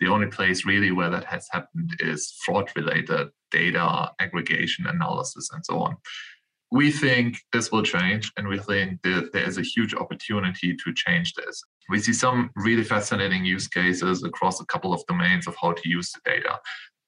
the 0.00 0.08
only 0.08 0.26
place 0.26 0.64
really 0.64 0.92
where 0.92 1.10
that 1.10 1.24
has 1.24 1.46
happened 1.50 1.96
is 2.00 2.34
fraud 2.44 2.70
related 2.76 3.28
data 3.50 4.10
aggregation 4.20 4.86
analysis 4.86 5.50
and 5.52 5.64
so 5.64 5.78
on 5.80 5.96
we 6.70 6.92
think 6.92 7.38
this 7.52 7.72
will 7.72 7.82
change 7.82 8.30
and 8.36 8.46
we 8.46 8.58
think 8.58 9.00
that 9.02 9.30
there 9.32 9.46
is 9.46 9.58
a 9.58 9.62
huge 9.62 9.94
opportunity 9.94 10.76
to 10.76 10.92
change 10.94 11.32
this. 11.34 11.62
We 11.88 11.98
see 11.98 12.12
some 12.12 12.50
really 12.56 12.84
fascinating 12.84 13.44
use 13.44 13.68
cases 13.68 14.22
across 14.22 14.60
a 14.60 14.66
couple 14.66 14.92
of 14.92 15.02
domains 15.06 15.46
of 15.46 15.56
how 15.60 15.72
to 15.72 15.88
use 15.88 16.12
the 16.12 16.20
data. 16.30 16.58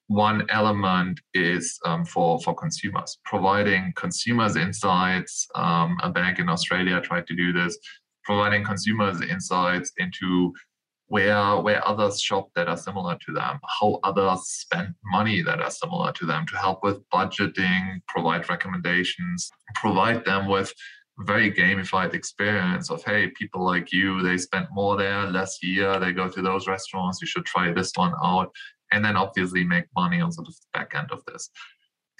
One 0.06 0.46
element 0.50 1.20
is 1.34 1.78
um, 1.84 2.04
for, 2.04 2.40
for 2.40 2.54
consumers. 2.54 3.18
Providing 3.24 3.92
consumers 3.96 4.56
insights 4.56 5.46
um, 5.54 5.98
a 6.02 6.10
bank 6.10 6.38
in 6.38 6.48
australia 6.48 7.00
tried 7.00 7.26
to 7.26 7.36
do 7.36 7.52
this. 7.52 7.78
Providing 8.24 8.64
consumers 8.64 9.20
insights 9.20 9.92
into 9.98 10.52
where 11.10 11.56
where 11.56 11.86
others 11.86 12.20
shop 12.20 12.48
that 12.54 12.68
are 12.68 12.76
similar 12.76 13.18
to 13.26 13.32
them, 13.32 13.58
how 13.80 13.98
others 14.04 14.42
spend 14.46 14.94
money 15.04 15.42
that 15.42 15.60
are 15.60 15.70
similar 15.70 16.12
to 16.12 16.24
them 16.24 16.46
to 16.46 16.56
help 16.56 16.84
with 16.84 17.02
budgeting, 17.10 18.00
provide 18.06 18.48
recommendations, 18.48 19.50
provide 19.74 20.24
them 20.24 20.46
with 20.46 20.72
very 21.18 21.52
gamified 21.52 22.14
experience 22.14 22.90
of 22.90 23.04
hey 23.04 23.28
people 23.38 23.62
like 23.62 23.92
you 23.92 24.22
they 24.22 24.38
spent 24.38 24.66
more 24.72 24.96
there 24.96 25.24
less 25.26 25.58
here 25.58 25.98
they 26.00 26.12
go 26.12 26.28
to 26.28 26.40
those 26.40 26.66
restaurants 26.66 27.20
you 27.20 27.26
should 27.26 27.44
try 27.44 27.70
this 27.70 27.92
one 27.94 28.14
out 28.24 28.50
and 28.90 29.04
then 29.04 29.16
obviously 29.16 29.62
make 29.62 29.84
money 29.94 30.18
on 30.22 30.32
sort 30.32 30.48
of 30.48 30.54
the 30.54 30.78
back 30.78 30.94
end 30.94 31.10
of 31.12 31.22
this 31.26 31.50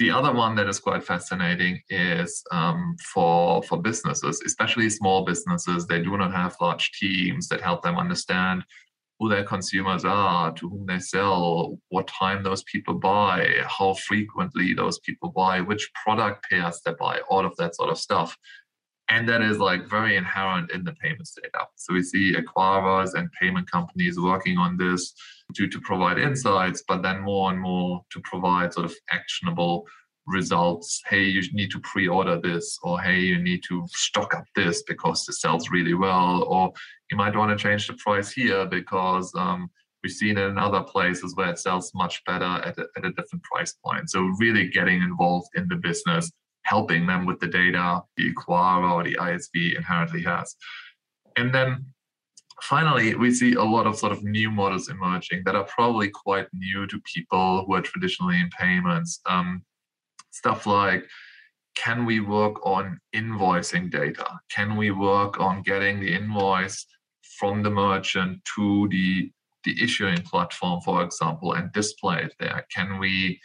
the 0.00 0.10
other 0.10 0.32
one 0.32 0.54
that 0.54 0.66
is 0.66 0.80
quite 0.80 1.04
fascinating 1.04 1.78
is 1.90 2.42
um, 2.50 2.96
for 3.12 3.62
for 3.62 3.80
businesses, 3.80 4.40
especially 4.46 4.88
small 4.88 5.26
businesses. 5.26 5.86
They 5.86 6.02
do 6.02 6.16
not 6.16 6.32
have 6.32 6.56
large 6.58 6.90
teams 6.92 7.48
that 7.48 7.60
help 7.60 7.82
them 7.82 7.98
understand 7.98 8.64
who 9.18 9.28
their 9.28 9.44
consumers 9.44 10.06
are, 10.06 10.52
to 10.52 10.70
whom 10.70 10.86
they 10.86 11.00
sell, 11.00 11.78
what 11.90 12.08
time 12.08 12.42
those 12.42 12.62
people 12.62 12.94
buy, 12.94 13.46
how 13.66 13.92
frequently 13.92 14.72
those 14.72 14.98
people 15.00 15.28
buy, 15.28 15.60
which 15.60 15.90
product 16.02 16.46
pairs 16.48 16.80
they 16.86 16.94
buy, 16.98 17.20
all 17.28 17.44
of 17.44 17.54
that 17.58 17.76
sort 17.76 17.90
of 17.90 17.98
stuff. 17.98 18.34
And 19.10 19.28
that 19.28 19.42
is 19.42 19.58
like 19.58 19.84
very 19.86 20.16
inherent 20.16 20.70
in 20.70 20.82
the 20.82 20.94
payments 20.94 21.34
data. 21.34 21.66
So 21.76 21.92
we 21.92 22.02
see 22.02 22.34
acquirers 22.34 23.12
and 23.12 23.28
payment 23.38 23.70
companies 23.70 24.18
working 24.18 24.56
on 24.56 24.78
this 24.78 25.12
to, 25.54 25.68
to 25.68 25.80
provide 25.80 26.18
insights, 26.18 26.82
but 26.86 27.02
then 27.02 27.20
more 27.20 27.50
and 27.50 27.60
more 27.60 28.02
to 28.10 28.20
provide 28.24 28.72
sort 28.72 28.86
of 28.86 28.94
actionable 29.10 29.86
results. 30.26 31.02
Hey, 31.08 31.24
you 31.24 31.42
need 31.52 31.70
to 31.72 31.80
pre-order 31.80 32.40
this, 32.40 32.78
or 32.82 33.00
hey, 33.00 33.20
you 33.20 33.42
need 33.42 33.62
to 33.68 33.84
stock 33.88 34.34
up 34.34 34.44
this 34.54 34.82
because 34.84 35.24
this 35.26 35.40
sells 35.40 35.70
really 35.70 35.94
well, 35.94 36.44
or 36.44 36.72
you 37.10 37.16
might 37.16 37.36
want 37.36 37.56
to 37.56 37.62
change 37.62 37.86
the 37.86 37.94
price 37.94 38.30
here 38.30 38.66
because 38.66 39.32
um, 39.36 39.70
we've 40.02 40.12
seen 40.12 40.38
it 40.38 40.46
in 40.46 40.58
other 40.58 40.82
places 40.82 41.34
where 41.36 41.50
it 41.50 41.58
sells 41.58 41.92
much 41.94 42.22
better 42.24 42.44
at 42.44 42.78
a, 42.78 42.86
at 42.96 43.04
a 43.04 43.12
different 43.12 43.42
price 43.42 43.74
point. 43.84 44.10
So 44.10 44.22
really 44.38 44.68
getting 44.68 45.02
involved 45.02 45.48
in 45.54 45.68
the 45.68 45.76
business, 45.76 46.30
helping 46.62 47.06
them 47.06 47.26
with 47.26 47.40
the 47.40 47.48
data 47.48 48.02
the 48.16 48.32
acquirer 48.32 48.92
or 48.92 49.04
the 49.04 49.16
ISV 49.16 49.76
inherently 49.76 50.22
has. 50.22 50.54
And 51.36 51.54
then 51.54 51.86
finally, 52.62 53.14
we 53.14 53.32
see 53.32 53.54
a 53.54 53.62
lot 53.62 53.86
of 53.86 53.96
sort 53.96 54.12
of 54.12 54.22
new 54.22 54.50
models 54.50 54.88
emerging 54.88 55.42
that 55.44 55.56
are 55.56 55.64
probably 55.64 56.08
quite 56.08 56.46
new 56.52 56.86
to 56.86 57.00
people 57.12 57.64
who 57.64 57.74
are 57.74 57.82
traditionally 57.82 58.40
in 58.40 58.50
payments. 58.50 59.20
Um, 59.26 59.62
stuff 60.30 60.66
like 60.66 61.04
can 61.76 62.04
we 62.04 62.20
work 62.20 62.64
on 62.66 63.00
invoicing 63.14 63.90
data? 63.90 64.26
Can 64.50 64.76
we 64.76 64.90
work 64.90 65.40
on 65.40 65.62
getting 65.62 66.00
the 66.00 66.12
invoice 66.12 66.84
from 67.38 67.62
the 67.62 67.70
merchant 67.70 68.40
to 68.56 68.88
the, 68.88 69.30
the 69.64 69.82
issuing 69.82 70.20
platform, 70.22 70.80
for 70.82 71.02
example, 71.02 71.54
and 71.54 71.72
display 71.72 72.24
it 72.24 72.34
there? 72.38 72.66
Can 72.74 72.98
we 72.98 73.40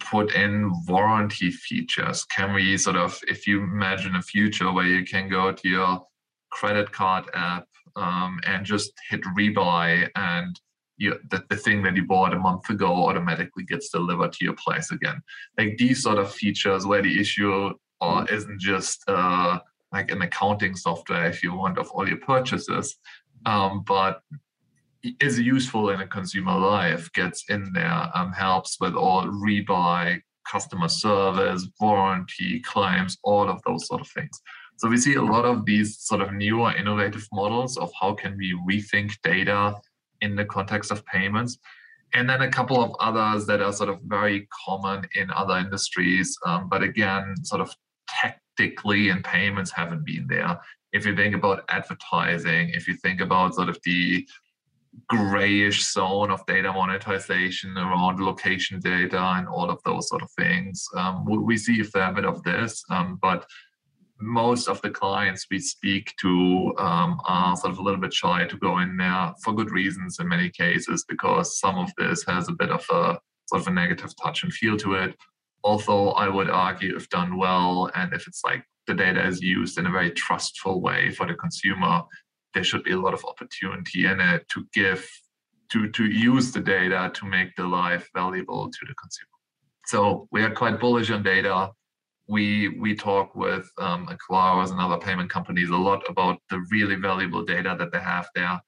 put 0.00 0.34
in 0.34 0.72
warranty 0.86 1.50
features? 1.50 2.24
Can 2.24 2.52
we 2.52 2.76
sort 2.76 2.96
of, 2.96 3.18
if 3.28 3.46
you 3.46 3.62
imagine 3.62 4.16
a 4.16 4.22
future 4.22 4.72
where 4.72 4.86
you 4.86 5.04
can 5.04 5.28
go 5.28 5.52
to 5.52 5.68
your 5.68 6.04
credit 6.50 6.90
card 6.92 7.24
app 7.34 7.66
um, 7.96 8.40
and 8.46 8.64
just 8.64 8.92
hit 9.08 9.22
rebuy 9.36 10.08
and 10.14 10.60
you, 10.98 11.18
the, 11.30 11.44
the 11.50 11.56
thing 11.56 11.82
that 11.82 11.96
you 11.96 12.04
bought 12.04 12.32
a 12.32 12.38
month 12.38 12.70
ago 12.70 12.86
automatically 12.86 13.64
gets 13.64 13.90
delivered 13.90 14.32
to 14.32 14.44
your 14.44 14.54
place 14.54 14.90
again. 14.90 15.20
Like 15.58 15.76
these 15.76 16.02
sort 16.02 16.18
of 16.18 16.32
features 16.32 16.86
where 16.86 17.02
the 17.02 17.20
issue 17.20 17.72
uh, 18.00 18.24
isn't 18.30 18.60
just 18.60 19.02
uh, 19.08 19.58
like 19.92 20.10
an 20.10 20.22
accounting 20.22 20.74
software, 20.74 21.26
if 21.26 21.42
you 21.42 21.54
want, 21.54 21.78
of 21.78 21.90
all 21.90 22.08
your 22.08 22.18
purchases, 22.18 22.96
um, 23.44 23.82
but 23.86 24.20
is 25.20 25.38
useful 25.38 25.90
in 25.90 26.00
a 26.00 26.06
consumer 26.06 26.56
life, 26.58 27.12
gets 27.12 27.44
in 27.48 27.72
there, 27.72 28.10
um, 28.14 28.32
helps 28.32 28.78
with 28.80 28.94
all 28.94 29.26
rebuy, 29.26 30.20
customer 30.50 30.88
service, 30.88 31.68
warranty, 31.80 32.60
claims, 32.60 33.18
all 33.22 33.48
of 33.48 33.60
those 33.66 33.86
sort 33.86 34.00
of 34.00 34.08
things. 34.08 34.40
So 34.76 34.88
we 34.88 34.98
see 34.98 35.14
a 35.14 35.22
lot 35.22 35.44
of 35.44 35.64
these 35.64 35.98
sort 35.98 36.20
of 36.20 36.32
newer 36.32 36.74
innovative 36.76 37.26
models 37.32 37.76
of 37.78 37.90
how 37.98 38.14
can 38.14 38.36
we 38.36 38.58
rethink 38.68 39.16
data 39.22 39.74
in 40.20 40.36
the 40.36 40.44
context 40.44 40.90
of 40.90 41.04
payments. 41.06 41.58
And 42.14 42.28
then 42.28 42.42
a 42.42 42.50
couple 42.50 42.82
of 42.82 42.94
others 43.00 43.46
that 43.46 43.60
are 43.60 43.72
sort 43.72 43.88
of 43.88 44.00
very 44.02 44.48
common 44.66 45.06
in 45.14 45.30
other 45.30 45.56
industries, 45.56 46.36
um, 46.46 46.68
but 46.68 46.82
again, 46.82 47.34
sort 47.42 47.60
of 47.60 47.74
tactically 48.08 49.08
in 49.08 49.22
payments 49.22 49.70
haven't 49.70 50.04
been 50.04 50.26
there. 50.28 50.58
If 50.92 51.04
you 51.04 51.16
think 51.16 51.34
about 51.34 51.64
advertising, 51.68 52.70
if 52.70 52.86
you 52.86 52.94
think 52.94 53.20
about 53.20 53.54
sort 53.54 53.68
of 53.68 53.78
the 53.84 54.26
grayish 55.08 55.84
zone 55.92 56.30
of 56.30 56.44
data 56.46 56.72
monetization 56.72 57.76
around 57.76 58.20
location 58.20 58.80
data 58.80 59.20
and 59.36 59.48
all 59.48 59.70
of 59.70 59.82
those 59.84 60.08
sort 60.08 60.22
of 60.22 60.30
things. 60.32 60.86
Um, 60.96 61.24
we 61.24 61.56
see 61.56 61.80
a 61.80 61.84
fair 61.84 62.12
bit 62.12 62.24
of 62.24 62.42
this, 62.42 62.82
um, 62.90 63.18
but 63.20 63.46
most 64.18 64.68
of 64.68 64.80
the 64.82 64.90
clients 64.90 65.46
we 65.50 65.58
speak 65.58 66.14
to 66.20 66.74
um, 66.78 67.20
are 67.26 67.56
sort 67.56 67.72
of 67.72 67.78
a 67.78 67.82
little 67.82 68.00
bit 68.00 68.14
shy 68.14 68.46
to 68.46 68.56
go 68.56 68.78
in 68.78 68.96
there 68.96 69.32
for 69.42 69.52
good 69.52 69.70
reasons 69.70 70.18
in 70.18 70.28
many 70.28 70.48
cases 70.50 71.04
because 71.08 71.58
some 71.58 71.76
of 71.78 71.90
this 71.98 72.24
has 72.26 72.48
a 72.48 72.52
bit 72.52 72.70
of 72.70 72.84
a 72.90 73.18
sort 73.46 73.62
of 73.62 73.68
a 73.68 73.70
negative 73.70 74.12
touch 74.22 74.42
and 74.42 74.52
feel 74.52 74.76
to 74.78 74.94
it. 74.94 75.14
Although 75.64 76.10
I 76.10 76.28
would 76.28 76.48
argue 76.48 76.96
if 76.96 77.08
done 77.08 77.36
well 77.36 77.90
and 77.94 78.12
if 78.12 78.26
it's 78.26 78.42
like 78.44 78.64
the 78.86 78.94
data 78.94 79.26
is 79.26 79.40
used 79.40 79.78
in 79.78 79.86
a 79.86 79.90
very 79.90 80.10
trustful 80.10 80.80
way 80.80 81.10
for 81.10 81.26
the 81.26 81.34
consumer, 81.34 82.02
there 82.54 82.64
should 82.64 82.84
be 82.84 82.92
a 82.92 83.00
lot 83.00 83.14
of 83.14 83.24
opportunity 83.24 84.06
in 84.06 84.20
it 84.20 84.48
to 84.48 84.66
give 84.72 85.08
to 85.72 85.88
to 85.90 86.04
use 86.04 86.52
the 86.52 86.60
data 86.60 87.10
to 87.14 87.26
make 87.26 87.54
the 87.56 87.66
life 87.66 88.08
valuable 88.14 88.70
to 88.70 88.78
the 88.86 88.94
consumer. 88.94 89.28
So 89.86 90.28
we 90.32 90.42
are 90.42 90.50
quite 90.50 90.80
bullish 90.80 91.10
on 91.10 91.22
data. 91.22 91.70
We 92.28 92.68
we 92.80 92.94
talk 92.94 93.34
with 93.34 93.70
um, 93.78 94.08
and 94.08 94.80
other 94.80 94.98
payment 94.98 95.30
companies 95.30 95.70
a 95.70 95.76
lot 95.76 96.02
about 96.08 96.40
the 96.50 96.64
really 96.70 96.96
valuable 96.96 97.44
data 97.44 97.76
that 97.78 97.92
they 97.92 98.00
have 98.00 98.28
there, 98.34 98.60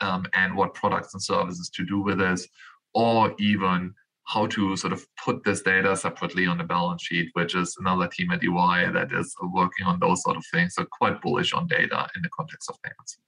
um, 0.00 0.26
and 0.34 0.54
what 0.54 0.74
products 0.74 1.14
and 1.14 1.22
services 1.22 1.70
to 1.70 1.86
do 1.86 2.00
with 2.00 2.18
this, 2.18 2.46
or 2.94 3.34
even 3.38 3.94
how 4.24 4.46
to 4.46 4.76
sort 4.76 4.92
of 4.92 5.06
put 5.24 5.42
this 5.42 5.62
data 5.62 5.96
separately 5.96 6.46
on 6.46 6.58
the 6.58 6.64
balance 6.64 7.02
sheet, 7.02 7.30
which 7.32 7.54
is 7.54 7.74
another 7.80 8.06
team 8.08 8.30
at 8.30 8.44
EY 8.44 8.90
that 8.92 9.08
is 9.10 9.34
working 9.54 9.86
on 9.86 9.98
those 10.00 10.22
sort 10.22 10.36
of 10.36 10.44
things. 10.52 10.74
So 10.74 10.84
quite 10.84 11.22
bullish 11.22 11.54
on 11.54 11.66
data 11.66 12.06
in 12.14 12.20
the 12.20 12.28
context 12.28 12.68
of 12.68 12.76
payments. 12.82 13.18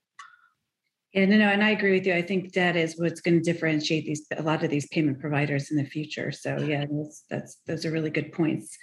Yeah, 1.13 1.25
no, 1.25 1.37
no, 1.37 1.47
and 1.47 1.61
I 1.61 1.71
agree 1.71 1.91
with 1.91 2.05
you. 2.05 2.13
I 2.13 2.21
think 2.21 2.53
data 2.53 2.79
is 2.79 2.97
what's 2.97 3.19
going 3.19 3.41
to 3.41 3.53
differentiate 3.53 4.05
these 4.05 4.25
a 4.37 4.41
lot 4.41 4.63
of 4.63 4.69
these 4.69 4.87
payment 4.87 5.19
providers 5.19 5.69
in 5.69 5.75
the 5.75 5.83
future. 5.83 6.31
So 6.31 6.57
yeah, 6.59 6.85
that's, 6.89 7.25
that's 7.29 7.57
those 7.67 7.85
are 7.85 7.91
really 7.91 8.09
good 8.09 8.31
points. 8.31 8.77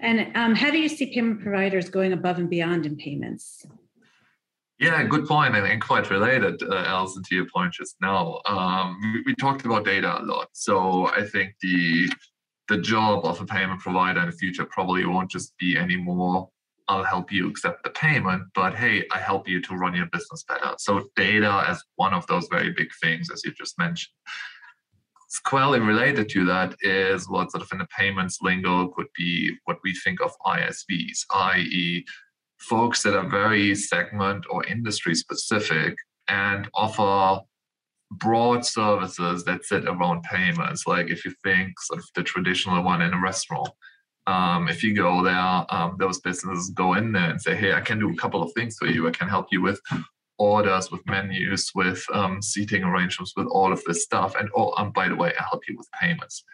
And 0.00 0.34
um, 0.34 0.54
how 0.54 0.70
do 0.70 0.78
you 0.78 0.88
see 0.88 1.12
payment 1.12 1.42
providers 1.42 1.90
going 1.90 2.14
above 2.14 2.38
and 2.38 2.48
beyond 2.48 2.86
in 2.86 2.96
payments? 2.96 3.66
Yeah, 4.78 5.02
good 5.02 5.26
point, 5.26 5.56
and, 5.56 5.66
and 5.66 5.82
quite 5.82 6.08
related, 6.08 6.62
uh, 6.62 6.84
Allison, 6.86 7.22
to 7.24 7.34
your 7.34 7.46
point 7.52 7.74
just 7.74 7.96
now. 8.00 8.40
Um, 8.46 8.98
we, 9.12 9.22
we 9.26 9.34
talked 9.34 9.66
about 9.66 9.84
data 9.84 10.22
a 10.22 10.22
lot, 10.22 10.48
so 10.52 11.08
I 11.08 11.24
think 11.24 11.54
the 11.60 12.10
the 12.68 12.78
job 12.78 13.24
of 13.24 13.40
a 13.40 13.46
payment 13.46 13.80
provider 13.80 14.20
in 14.20 14.26
the 14.26 14.36
future 14.36 14.64
probably 14.64 15.04
won't 15.04 15.30
just 15.30 15.56
be 15.58 15.76
anymore 15.76 16.48
I'll 16.88 17.04
help 17.04 17.30
you 17.30 17.48
accept 17.48 17.84
the 17.84 17.90
payment, 17.90 18.44
but 18.54 18.74
hey, 18.74 19.04
I 19.12 19.18
help 19.18 19.46
you 19.46 19.60
to 19.62 19.76
run 19.76 19.94
your 19.94 20.06
business 20.06 20.44
better. 20.48 20.74
So 20.78 21.04
data 21.16 21.64
as 21.68 21.82
one 21.96 22.14
of 22.14 22.26
those 22.26 22.48
very 22.50 22.72
big 22.72 22.88
things, 23.02 23.30
as 23.30 23.44
you 23.44 23.52
just 23.52 23.78
mentioned. 23.78 24.12
Squarely 25.28 25.80
related 25.80 26.30
to 26.30 26.46
that 26.46 26.74
is 26.80 27.28
what 27.28 27.52
sort 27.52 27.62
of 27.62 27.70
in 27.72 27.78
the 27.78 27.88
payments 27.96 28.38
lingo 28.40 28.88
could 28.88 29.08
be 29.14 29.54
what 29.64 29.76
we 29.84 29.94
think 29.94 30.22
of 30.22 30.32
ISVs, 30.46 31.26
i.e., 31.30 32.04
folks 32.58 33.02
that 33.02 33.14
are 33.14 33.28
very 33.28 33.74
segment 33.74 34.44
or 34.50 34.64
industry 34.64 35.14
specific 35.14 35.96
and 36.28 36.68
offer 36.74 37.42
broad 38.12 38.64
services 38.64 39.44
that 39.44 39.64
sit 39.64 39.86
around 39.86 40.22
payments. 40.22 40.86
Like 40.86 41.10
if 41.10 41.24
you 41.24 41.34
think 41.44 41.78
sort 41.80 42.00
of 42.00 42.06
the 42.14 42.22
traditional 42.22 42.82
one 42.82 43.02
in 43.02 43.12
a 43.12 43.20
restaurant, 43.20 43.68
um, 44.28 44.68
if 44.68 44.84
you 44.84 44.94
go 44.94 45.24
there, 45.24 45.64
um, 45.74 45.96
those 45.98 46.20
businesses 46.20 46.68
go 46.70 46.94
in 46.94 47.12
there 47.12 47.30
and 47.30 47.40
say, 47.40 47.56
"Hey, 47.56 47.72
I 47.72 47.80
can 47.80 47.98
do 47.98 48.10
a 48.10 48.16
couple 48.16 48.42
of 48.42 48.52
things 48.52 48.76
for 48.78 48.86
you. 48.86 49.08
I 49.08 49.10
can 49.10 49.26
help 49.26 49.46
you 49.50 49.62
with 49.62 49.80
orders, 50.38 50.90
with 50.90 51.00
menus, 51.06 51.70
with 51.74 52.04
um, 52.12 52.42
seating 52.42 52.84
arrangements, 52.84 53.32
with 53.34 53.46
all 53.46 53.72
of 53.72 53.82
this 53.84 54.04
stuff." 54.04 54.34
And 54.38 54.50
oh, 54.54 54.74
and 54.76 54.92
by 54.92 55.08
the 55.08 55.16
way, 55.16 55.32
I 55.38 55.42
help 55.44 55.62
you 55.66 55.78
with 55.78 55.88
payments. 55.98 56.44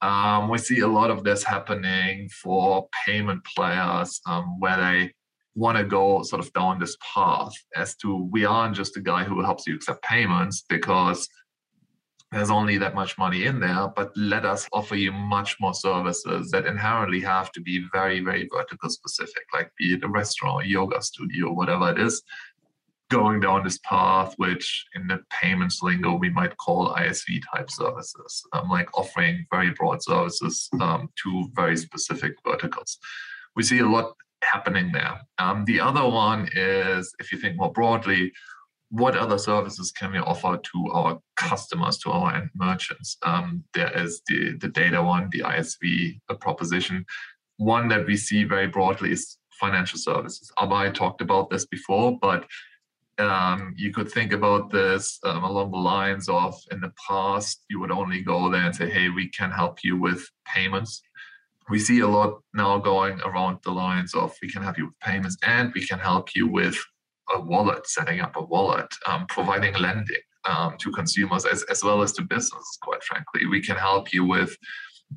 Um, 0.00 0.48
we 0.48 0.58
see 0.58 0.80
a 0.80 0.88
lot 0.88 1.12
of 1.12 1.22
this 1.22 1.44
happening 1.44 2.28
for 2.42 2.88
payment 3.06 3.44
players 3.54 4.20
um, 4.26 4.58
where 4.58 4.76
they 4.76 5.12
want 5.54 5.78
to 5.78 5.84
go 5.84 6.24
sort 6.24 6.44
of 6.44 6.52
down 6.54 6.80
this 6.80 6.96
path 7.14 7.54
as 7.76 7.94
to 7.98 8.28
we 8.32 8.44
aren't 8.44 8.74
just 8.74 8.96
a 8.96 9.00
guy 9.00 9.22
who 9.22 9.44
helps 9.44 9.64
you 9.68 9.76
accept 9.76 10.02
payments 10.02 10.64
because 10.68 11.28
there's 12.32 12.50
only 12.50 12.78
that 12.78 12.94
much 12.94 13.18
money 13.18 13.44
in 13.44 13.60
there, 13.60 13.88
but 13.94 14.10
let 14.16 14.46
us 14.46 14.66
offer 14.72 14.96
you 14.96 15.12
much 15.12 15.56
more 15.60 15.74
services 15.74 16.50
that 16.50 16.66
inherently 16.66 17.20
have 17.20 17.52
to 17.52 17.60
be 17.60 17.84
very, 17.92 18.20
very 18.20 18.48
vertical 18.50 18.88
specific, 18.88 19.44
like 19.52 19.70
be 19.78 19.94
it 19.94 20.04
a 20.04 20.08
restaurant, 20.08 20.64
a 20.64 20.68
yoga 20.68 21.02
studio, 21.02 21.52
whatever 21.52 21.90
it 21.90 22.00
is, 22.00 22.22
going 23.10 23.40
down 23.40 23.62
this 23.62 23.78
path, 23.84 24.32
which 24.38 24.86
in 24.94 25.06
the 25.06 25.20
payments 25.28 25.82
lingo 25.82 26.14
we 26.14 26.30
might 26.30 26.56
call 26.56 26.94
ISV 26.94 27.42
type 27.54 27.70
services, 27.70 28.42
um, 28.54 28.70
like 28.70 28.88
offering 28.96 29.46
very 29.50 29.70
broad 29.72 30.02
services 30.02 30.70
um, 30.80 31.10
to 31.22 31.50
very 31.54 31.76
specific 31.76 32.32
verticals. 32.46 32.98
We 33.54 33.62
see 33.62 33.80
a 33.80 33.86
lot 33.86 34.14
happening 34.42 34.90
there. 34.92 35.20
Um, 35.38 35.66
the 35.66 35.80
other 35.80 36.08
one 36.08 36.48
is, 36.54 37.14
if 37.18 37.30
you 37.30 37.38
think 37.38 37.56
more 37.58 37.70
broadly, 37.70 38.32
what 38.92 39.16
other 39.16 39.38
services 39.38 39.90
can 39.90 40.12
we 40.12 40.18
offer 40.18 40.58
to 40.58 40.90
our 40.92 41.18
customers, 41.36 41.96
to 41.96 42.10
our 42.10 42.34
end 42.34 42.50
merchants? 42.54 43.16
Um, 43.22 43.64
there 43.72 43.90
is 43.98 44.20
the, 44.28 44.58
the 44.58 44.68
data 44.68 45.02
one, 45.02 45.30
the 45.32 45.40
ISV 45.40 46.20
proposition. 46.40 47.06
One 47.56 47.88
that 47.88 48.06
we 48.06 48.18
see 48.18 48.44
very 48.44 48.66
broadly 48.66 49.12
is 49.12 49.38
financial 49.52 49.98
services. 49.98 50.52
Abhay 50.58 50.92
talked 50.92 51.22
about 51.22 51.48
this 51.48 51.64
before, 51.64 52.18
but 52.20 52.44
um, 53.18 53.72
you 53.78 53.92
could 53.94 54.12
think 54.12 54.32
about 54.32 54.70
this 54.70 55.18
um, 55.24 55.42
along 55.42 55.70
the 55.70 55.78
lines 55.78 56.28
of 56.28 56.54
in 56.70 56.82
the 56.82 56.92
past, 57.08 57.64
you 57.70 57.80
would 57.80 57.90
only 57.90 58.20
go 58.20 58.50
there 58.50 58.66
and 58.66 58.76
say, 58.76 58.90
hey, 58.90 59.08
we 59.08 59.28
can 59.28 59.50
help 59.50 59.78
you 59.82 59.96
with 59.96 60.22
payments. 60.46 61.02
We 61.70 61.78
see 61.78 62.00
a 62.00 62.08
lot 62.08 62.42
now 62.52 62.76
going 62.76 63.22
around 63.22 63.60
the 63.64 63.70
lines 63.70 64.14
of 64.14 64.34
we 64.42 64.50
can 64.50 64.62
help 64.62 64.76
you 64.76 64.86
with 64.86 65.00
payments 65.00 65.38
and 65.46 65.72
we 65.74 65.86
can 65.86 65.98
help 65.98 66.34
you 66.34 66.46
with 66.46 66.76
a 67.34 67.40
wallet, 67.40 67.86
setting 67.86 68.20
up 68.20 68.36
a 68.36 68.42
wallet, 68.42 68.88
um, 69.06 69.26
providing 69.28 69.74
lending 69.74 70.16
um, 70.44 70.76
to 70.78 70.90
consumers 70.92 71.44
as, 71.44 71.62
as 71.64 71.82
well 71.82 72.02
as 72.02 72.12
to 72.12 72.22
businesses, 72.22 72.78
quite 72.82 73.02
frankly. 73.02 73.46
We 73.46 73.62
can 73.62 73.76
help 73.76 74.12
you 74.12 74.24
with 74.24 74.56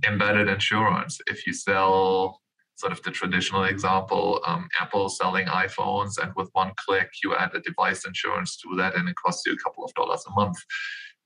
embedded 0.06 0.48
insurance. 0.48 1.20
If 1.28 1.48
you 1.48 1.54
sell 1.54 2.42
sort 2.76 2.92
of 2.92 3.02
the 3.04 3.12
traditional 3.12 3.64
example, 3.64 4.42
um, 4.46 4.68
Apple 4.80 5.10
selling 5.10 5.48
iPhones, 5.48 6.18
and 6.22 6.34
with 6.36 6.50
one 6.54 6.72
click, 6.86 7.10
you 7.24 7.36
add 7.36 7.56
a 7.56 7.62
device 7.62 8.06
insurance 8.06 8.58
to 8.58 8.76
that, 8.78 8.96
and 8.96 9.08
it 9.08 9.16
costs 9.24 9.46
you 9.46 9.54
a 9.54 9.58
couple 9.58 9.84
of 9.84 9.94
dollars 9.94 10.24
a 10.28 10.32
month. 10.32 10.58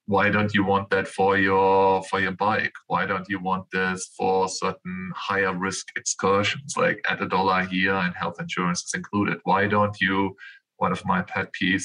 Why 0.06 0.30
don't 0.30 0.54
you 0.56 0.64
want 0.64 0.90
that 0.90 1.08
for 1.08 1.38
your 1.38 2.02
for 2.04 2.20
your 2.20 2.32
bike? 2.32 2.74
Why 2.88 3.06
don't 3.06 3.30
you 3.30 3.40
want 3.40 3.66
this 3.72 4.12
for 4.18 4.50
certain 4.50 5.12
higher 5.16 5.56
risk 5.56 5.86
excursions, 5.96 6.76
like 6.76 7.00
add 7.08 7.22
a 7.22 7.28
dollar 7.28 7.62
here 7.66 7.94
and 7.94 8.16
health 8.16 8.40
insurance 8.40 8.84
is 8.86 8.94
included? 8.96 9.38
Why 9.44 9.68
don't 9.68 9.96
you 10.02 10.36
one 10.80 10.92
of 10.92 11.06
my 11.06 11.22
pet 11.22 11.50
peeves. 11.54 11.84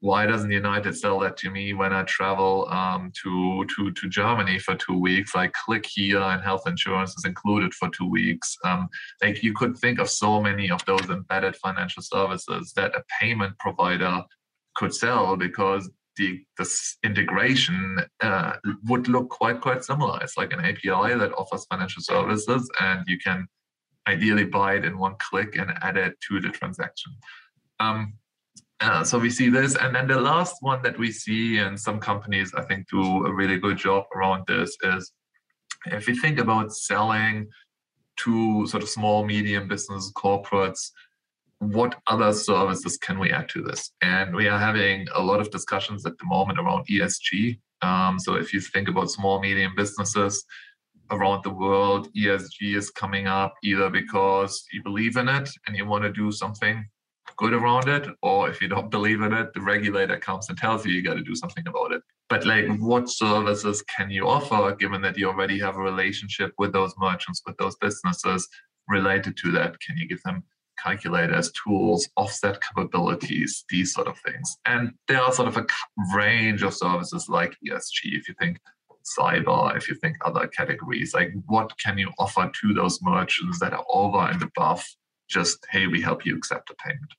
Why 0.00 0.26
doesn't 0.26 0.50
United 0.50 0.96
sell 0.96 1.18
that 1.20 1.36
to 1.38 1.50
me 1.50 1.72
when 1.72 1.92
I 1.92 2.02
travel 2.02 2.68
um, 2.70 3.10
to, 3.22 3.64
to, 3.76 3.90
to 3.90 4.08
Germany 4.08 4.58
for 4.58 4.76
two 4.76 4.98
weeks? 5.00 5.34
I 5.34 5.48
click 5.48 5.86
here 5.86 6.20
and 6.20 6.42
health 6.42 6.66
insurance 6.66 7.16
is 7.16 7.24
included 7.24 7.72
for 7.74 7.88
two 7.88 8.08
weeks. 8.08 8.56
Um, 8.64 8.88
like 9.22 9.42
you 9.42 9.54
could 9.54 9.76
think 9.78 9.98
of 9.98 10.10
so 10.10 10.40
many 10.40 10.70
of 10.70 10.84
those 10.84 11.08
embedded 11.08 11.56
financial 11.56 12.02
services 12.02 12.72
that 12.76 12.94
a 12.94 13.02
payment 13.20 13.58
provider 13.58 14.22
could 14.76 14.94
sell 14.94 15.36
because 15.36 15.90
the 16.16 16.40
this 16.58 16.96
integration 17.04 17.98
uh, 18.22 18.54
would 18.84 19.08
look 19.08 19.28
quite 19.28 19.60
quite 19.60 19.84
similar. 19.84 20.18
It's 20.22 20.36
like 20.36 20.52
an 20.52 20.60
API 20.60 21.14
that 21.18 21.32
offers 21.36 21.66
financial 21.70 22.02
services, 22.02 22.68
and 22.80 23.04
you 23.06 23.18
can 23.18 23.46
ideally 24.08 24.44
buy 24.44 24.74
it 24.74 24.84
in 24.84 24.98
one 24.98 25.16
click 25.18 25.56
and 25.56 25.72
add 25.82 25.96
it 25.96 26.14
to 26.28 26.40
the 26.40 26.48
transaction. 26.48 27.12
Um, 27.80 28.14
uh, 28.80 29.02
so 29.04 29.18
we 29.18 29.30
see 29.30 29.48
this. 29.48 29.76
And 29.76 29.94
then 29.94 30.06
the 30.06 30.20
last 30.20 30.56
one 30.60 30.82
that 30.82 30.98
we 30.98 31.10
see, 31.10 31.58
and 31.58 31.78
some 31.78 31.98
companies 31.98 32.52
I 32.54 32.62
think 32.62 32.88
do 32.88 33.26
a 33.26 33.32
really 33.32 33.58
good 33.58 33.78
job 33.78 34.04
around 34.14 34.44
this, 34.46 34.76
is 34.82 35.12
if 35.86 36.08
you 36.08 36.14
think 36.20 36.38
about 36.38 36.72
selling 36.72 37.48
to 38.18 38.66
sort 38.66 38.82
of 38.82 38.88
small, 38.88 39.24
medium 39.24 39.68
business 39.68 40.12
corporates, 40.12 40.90
what 41.58 41.98
other 42.06 42.32
services 42.32 42.98
can 42.98 43.18
we 43.18 43.30
add 43.30 43.48
to 43.50 43.62
this? 43.62 43.92
And 44.02 44.34
we 44.34 44.48
are 44.48 44.58
having 44.58 45.06
a 45.14 45.22
lot 45.22 45.40
of 45.40 45.50
discussions 45.50 46.04
at 46.04 46.18
the 46.18 46.26
moment 46.26 46.58
around 46.58 46.86
ESG. 46.86 47.58
Um, 47.82 48.18
so 48.18 48.34
if 48.34 48.52
you 48.52 48.60
think 48.60 48.88
about 48.88 49.10
small, 49.10 49.40
medium 49.40 49.72
businesses, 49.74 50.44
around 51.10 51.44
the 51.44 51.50
world, 51.50 52.08
ESG 52.14 52.76
is 52.76 52.90
coming 52.90 53.26
up 53.26 53.54
either 53.62 53.88
because 53.88 54.64
you 54.72 54.82
believe 54.82 55.16
in 55.16 55.28
it 55.28 55.48
and 55.66 55.76
you 55.76 55.86
want 55.86 56.04
to 56.04 56.12
do 56.12 56.32
something 56.32 56.84
good 57.36 57.52
around 57.52 57.88
it, 57.88 58.08
or 58.22 58.48
if 58.48 58.60
you 58.60 58.68
don't 58.68 58.90
believe 58.90 59.20
in 59.20 59.32
it, 59.32 59.52
the 59.52 59.60
regulator 59.60 60.18
comes 60.18 60.48
and 60.48 60.58
tells 60.58 60.84
you 60.84 60.92
you 60.92 61.02
got 61.02 61.14
to 61.14 61.22
do 61.22 61.34
something 61.34 61.66
about 61.66 61.92
it. 61.92 62.02
But 62.28 62.44
like, 62.44 62.66
what 62.78 63.08
services 63.08 63.82
can 63.82 64.10
you 64.10 64.26
offer 64.26 64.74
given 64.74 65.02
that 65.02 65.16
you 65.16 65.28
already 65.28 65.58
have 65.60 65.76
a 65.76 65.80
relationship 65.80 66.52
with 66.58 66.72
those 66.72 66.94
merchants, 66.98 67.42
with 67.46 67.56
those 67.58 67.76
businesses 67.76 68.48
related 68.88 69.36
to 69.38 69.52
that? 69.52 69.78
Can 69.80 69.96
you 69.96 70.08
give 70.08 70.22
them 70.24 70.42
calculators, 70.82 71.52
tools, 71.52 72.08
offset 72.16 72.60
capabilities, 72.60 73.64
these 73.70 73.92
sort 73.92 74.08
of 74.08 74.18
things? 74.18 74.56
And 74.66 74.92
there 75.06 75.20
are 75.20 75.32
sort 75.32 75.48
of 75.48 75.56
a 75.56 75.66
range 76.14 76.62
of 76.62 76.74
services 76.74 77.28
like 77.28 77.56
ESG. 77.66 78.18
If 78.18 78.28
you 78.28 78.34
think 78.40 78.58
cyber, 79.18 79.76
if 79.76 79.88
you 79.88 79.94
think 79.94 80.16
other 80.24 80.48
categories, 80.48 81.14
like 81.14 81.32
what 81.46 81.72
can 81.78 81.96
you 81.96 82.10
offer 82.18 82.50
to 82.60 82.74
those 82.74 83.00
merchants 83.02 83.60
that 83.60 83.72
are 83.72 83.84
over 83.88 84.18
and 84.18 84.42
above 84.42 84.84
just, 85.28 85.58
hey, 85.70 85.86
we 85.86 86.00
help 86.00 86.26
you 86.26 86.36
accept 86.36 86.70
a 86.70 86.74
payment? 86.74 87.12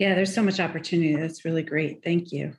Yeah, 0.00 0.14
there's 0.14 0.34
so 0.34 0.42
much 0.42 0.60
opportunity. 0.60 1.14
That's 1.14 1.44
really 1.44 1.62
great. 1.62 2.02
Thank 2.02 2.32
you. 2.32 2.54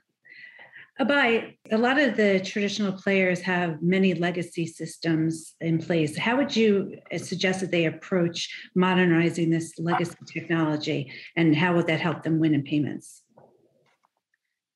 Abhay, 1.00 1.56
a 1.72 1.76
lot 1.76 1.98
of 1.98 2.16
the 2.16 2.38
traditional 2.38 2.92
players 2.92 3.40
have 3.40 3.82
many 3.82 4.14
legacy 4.14 4.64
systems 4.64 5.56
in 5.60 5.78
place. 5.78 6.16
How 6.16 6.36
would 6.36 6.54
you 6.54 6.98
suggest 7.16 7.58
that 7.60 7.72
they 7.72 7.86
approach 7.86 8.48
modernizing 8.76 9.50
this 9.50 9.76
legacy 9.76 10.14
technology, 10.32 11.12
and 11.34 11.56
how 11.56 11.74
would 11.74 11.88
that 11.88 12.00
help 12.00 12.22
them 12.22 12.38
win 12.38 12.54
in 12.54 12.62
payments? 12.62 13.22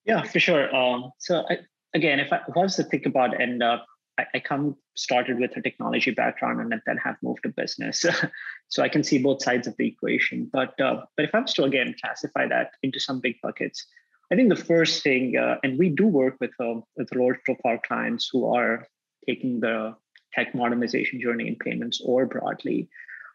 Yeah, 0.05 0.23
for 0.25 0.41
sure. 0.41 0.75
Um, 0.75 1.13
so 1.19 1.45
I, 1.49 1.59
again, 1.95 2.19
if 2.19 2.33
I, 2.33 2.41
if 2.49 2.57
I, 2.57 2.61
was 2.61 2.75
to 2.77 2.83
think 2.83 3.07
about 3.07 3.41
and 3.41 3.63
I, 3.63 3.79
I, 4.19 4.41
come 4.41 4.77
started 4.97 5.39
with 5.39 5.57
a 5.57 5.63
technology 5.63 6.11
background 6.11 6.61
and 6.61 6.83
then 6.85 6.97
have 6.97 7.17
moved 7.23 7.45
to 7.45 7.51
business, 7.51 8.05
so 8.69 8.83
I 8.83 8.89
can 8.89 9.05
see 9.05 9.19
both 9.19 9.43
sides 9.43 9.67
of 9.67 9.77
the 9.77 9.87
equation. 9.87 10.51
But 10.53 10.79
uh, 10.81 11.03
but 11.17 11.25
if 11.25 11.35
I 11.35 11.41
was 11.41 11.55
to 11.55 11.65
again 11.65 11.95
classify 12.01 12.47
that 12.49 12.73
into 12.83 13.01
some 13.01 13.21
big 13.21 13.37
buckets, 13.43 13.87
I 14.33 14.35
think 14.35 14.49
the 14.49 14.57
first 14.57 15.03
thing, 15.03 15.37
uh, 15.37 15.57
and 15.63 15.79
we 15.79 15.89
do 15.91 16.07
work 16.07 16.37
with 16.41 16.53
uh, 16.61 16.81
with 16.97 17.15
a 17.15 17.19
lot 17.19 17.37
of 17.49 17.57
our 17.65 17.81
clients 17.87 18.29
who 18.33 18.53
are 18.53 18.87
taking 19.27 19.61
the 19.61 19.95
tech 20.33 20.55
modernization 20.55 21.21
journey 21.21 21.49
in 21.49 21.57
payments 21.57 22.01
or 22.05 22.27
broadly. 22.27 22.89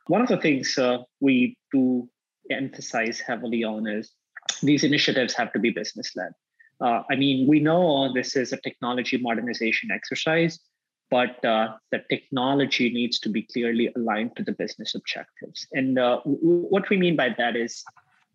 One 0.07 0.21
of 0.21 0.27
the 0.27 0.37
things 0.37 0.77
uh, 0.77 0.99
we 1.19 1.57
do 1.71 2.09
emphasize 2.49 3.19
heavily 3.19 3.63
on 3.63 3.87
is 3.87 4.11
these 4.61 4.83
initiatives 4.83 5.33
have 5.35 5.53
to 5.53 5.59
be 5.59 5.69
business 5.69 6.11
led. 6.15 6.33
Uh, 6.81 7.03
I 7.09 7.15
mean, 7.15 7.47
we 7.47 7.59
know 7.59 8.11
this 8.13 8.35
is 8.35 8.51
a 8.51 8.57
technology 8.57 9.17
modernization 9.17 9.91
exercise, 9.91 10.59
but 11.11 11.43
uh, 11.43 11.75
the 11.91 12.01
technology 12.09 12.89
needs 12.89 13.19
to 13.19 13.29
be 13.29 13.43
clearly 13.43 13.91
aligned 13.97 14.35
to 14.37 14.43
the 14.43 14.53
business 14.53 14.95
objectives. 14.95 15.67
And 15.73 15.99
uh, 15.99 16.21
w- 16.23 16.65
what 16.69 16.89
we 16.89 16.97
mean 16.97 17.17
by 17.17 17.35
that 17.37 17.57
is 17.57 17.83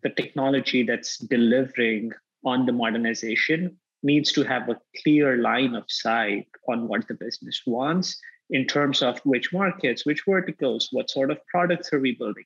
the 0.03 0.11
technology 0.11 0.83
that's 0.83 1.17
delivering 1.17 2.11
on 2.45 2.67
the 2.67 2.71
modernization 2.71 3.75
needs 4.03 4.31
to 4.31 4.43
have 4.43 4.69
a 4.69 4.79
clear 5.01 5.37
line 5.37 5.73
of 5.73 5.85
sight 5.87 6.47
on 6.69 6.87
what 6.87 7.07
the 7.07 7.15
business 7.15 7.63
wants 7.65 8.19
in 8.51 8.65
terms 8.65 9.01
of 9.01 9.19
which 9.25 9.51
markets, 9.51 10.05
which 10.05 10.23
verticals, 10.27 10.89
what 10.91 11.09
sort 11.09 11.31
of 11.31 11.45
products 11.47 11.91
are 11.91 11.99
we 11.99 12.13
building. 12.13 12.45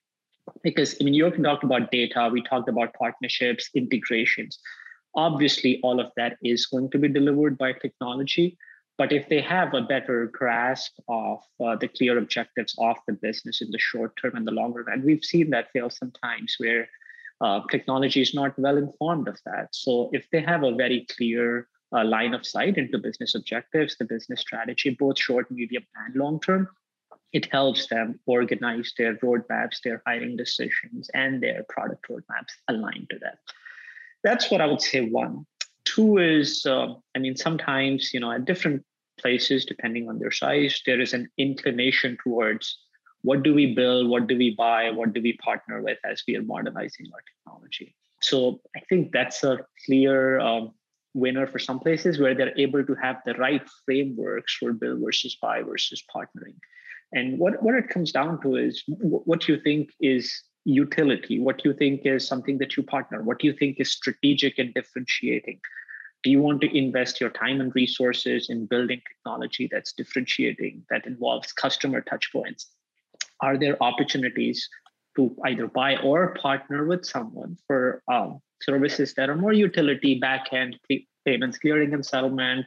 Because 0.63 0.95
I 0.99 1.03
mean, 1.03 1.13
you 1.13 1.29
talked 1.29 1.65
about 1.65 1.91
data, 1.91 2.29
we 2.31 2.41
talked 2.41 2.69
about 2.69 2.93
partnerships, 2.93 3.69
integrations. 3.75 4.59
Obviously, 5.13 5.79
all 5.83 5.99
of 5.99 6.09
that 6.15 6.37
is 6.41 6.65
going 6.67 6.89
to 6.91 6.97
be 6.97 7.09
delivered 7.09 7.57
by 7.57 7.73
technology. 7.73 8.57
But 9.01 9.11
if 9.11 9.27
they 9.29 9.41
have 9.41 9.73
a 9.73 9.81
better 9.81 10.27
grasp 10.27 10.93
of 11.09 11.39
uh, 11.59 11.75
the 11.75 11.87
clear 11.87 12.19
objectives 12.19 12.75
of 12.77 12.97
the 13.07 13.13
business 13.13 13.59
in 13.59 13.71
the 13.71 13.79
short 13.79 14.15
term 14.15 14.35
and 14.35 14.45
the 14.45 14.51
longer 14.51 14.83
run, 14.83 15.01
we've 15.03 15.25
seen 15.25 15.49
that 15.49 15.71
fail 15.71 15.89
sometimes 15.89 16.53
where 16.59 16.87
uh, 17.43 17.61
technology 17.71 18.21
is 18.21 18.35
not 18.35 18.59
well 18.59 18.77
informed 18.77 19.27
of 19.27 19.39
that. 19.47 19.69
So 19.71 20.11
if 20.13 20.29
they 20.29 20.41
have 20.41 20.61
a 20.61 20.75
very 20.75 21.07
clear 21.17 21.67
uh, 21.91 22.05
line 22.05 22.35
of 22.35 22.45
sight 22.45 22.77
into 22.77 22.99
business 22.99 23.33
objectives, 23.33 23.97
the 23.97 24.05
business 24.05 24.41
strategy, 24.41 24.95
both 24.99 25.17
short, 25.17 25.49
medium, 25.49 25.83
and 26.05 26.15
long 26.15 26.39
term, 26.39 26.67
it 27.33 27.51
helps 27.51 27.87
them 27.87 28.19
organize 28.27 28.93
their 28.99 29.15
roadmaps, 29.15 29.81
their 29.83 30.03
hiring 30.05 30.37
decisions, 30.37 31.09
and 31.15 31.41
their 31.41 31.65
product 31.69 32.05
roadmaps 32.07 32.53
aligned 32.67 33.09
to 33.09 33.17
that 33.17 33.39
that's 34.23 34.51
what 34.51 34.61
I 34.61 34.67
would 34.67 34.81
say. 34.81 35.01
One, 35.01 35.47
two 35.85 36.19
is, 36.19 36.63
uh, 36.65 36.93
I 37.15 37.19
mean, 37.19 37.35
sometimes 37.35 38.13
you 38.13 38.19
know 38.19 38.31
at 38.31 38.45
different 38.45 38.85
places, 39.21 39.65
depending 39.65 40.09
on 40.09 40.19
their 40.19 40.31
size, 40.31 40.81
there 40.85 41.01
is 41.01 41.13
an 41.13 41.29
inclination 41.37 42.17
towards 42.23 42.77
what 43.21 43.43
do 43.43 43.53
we 43.53 43.75
build, 43.75 44.09
what 44.09 44.27
do 44.27 44.37
we 44.37 44.55
buy, 44.55 44.89
what 44.89 45.13
do 45.13 45.21
we 45.21 45.33
partner 45.33 45.81
with 45.81 45.99
as 46.03 46.23
we 46.27 46.35
are 46.35 46.43
modernizing 46.43 47.07
our 47.13 47.21
technology. 47.29 47.95
So 48.21 48.61
I 48.75 48.81
think 48.89 49.11
that's 49.11 49.43
a 49.43 49.59
clear 49.85 50.39
um, 50.39 50.71
winner 51.13 51.47
for 51.47 51.59
some 51.59 51.79
places 51.79 52.19
where 52.19 52.33
they're 52.35 52.57
able 52.57 52.83
to 52.85 52.95
have 52.95 53.17
the 53.25 53.33
right 53.35 53.61
frameworks 53.85 54.55
for 54.55 54.73
build 54.73 55.01
versus 55.03 55.37
buy 55.41 55.61
versus 55.61 56.03
partnering. 56.13 56.57
And 57.13 57.37
what, 57.39 57.61
what 57.61 57.75
it 57.75 57.89
comes 57.89 58.11
down 58.11 58.41
to 58.41 58.55
is 58.55 58.83
what 58.87 59.47
you 59.47 59.59
think 59.59 59.89
is 59.99 60.31
utility? 60.63 61.39
What 61.39 61.65
you 61.65 61.73
think 61.73 62.01
is 62.05 62.25
something 62.25 62.57
that 62.59 62.77
you 62.77 62.83
partner? 62.83 63.21
What 63.21 63.43
you 63.43 63.53
think 63.53 63.79
is 63.79 63.91
strategic 63.91 64.57
and 64.59 64.73
differentiating? 64.73 65.59
Do 66.23 66.29
you 66.29 66.41
want 66.41 66.61
to 66.61 66.77
invest 66.77 67.19
your 67.19 67.31
time 67.31 67.61
and 67.61 67.73
resources 67.73 68.49
in 68.49 68.67
building 68.67 69.01
technology 69.07 69.67
that's 69.71 69.93
differentiating, 69.93 70.85
that 70.89 71.07
involves 71.07 71.51
customer 71.51 72.01
touchpoints? 72.01 72.65
Are 73.41 73.57
there 73.57 73.81
opportunities 73.81 74.69
to 75.15 75.35
either 75.45 75.67
buy 75.67 75.97
or 75.97 76.35
partner 76.35 76.85
with 76.85 77.05
someone 77.05 77.57
for 77.67 78.01
um, 78.07 78.39
services 78.61 79.13
that 79.15 79.29
are 79.29 79.35
more 79.35 79.53
utility, 79.53 80.19
backend 80.19 80.75
payments, 81.25 81.57
clearing 81.57 81.93
and 81.93 82.05
settlement, 82.05 82.65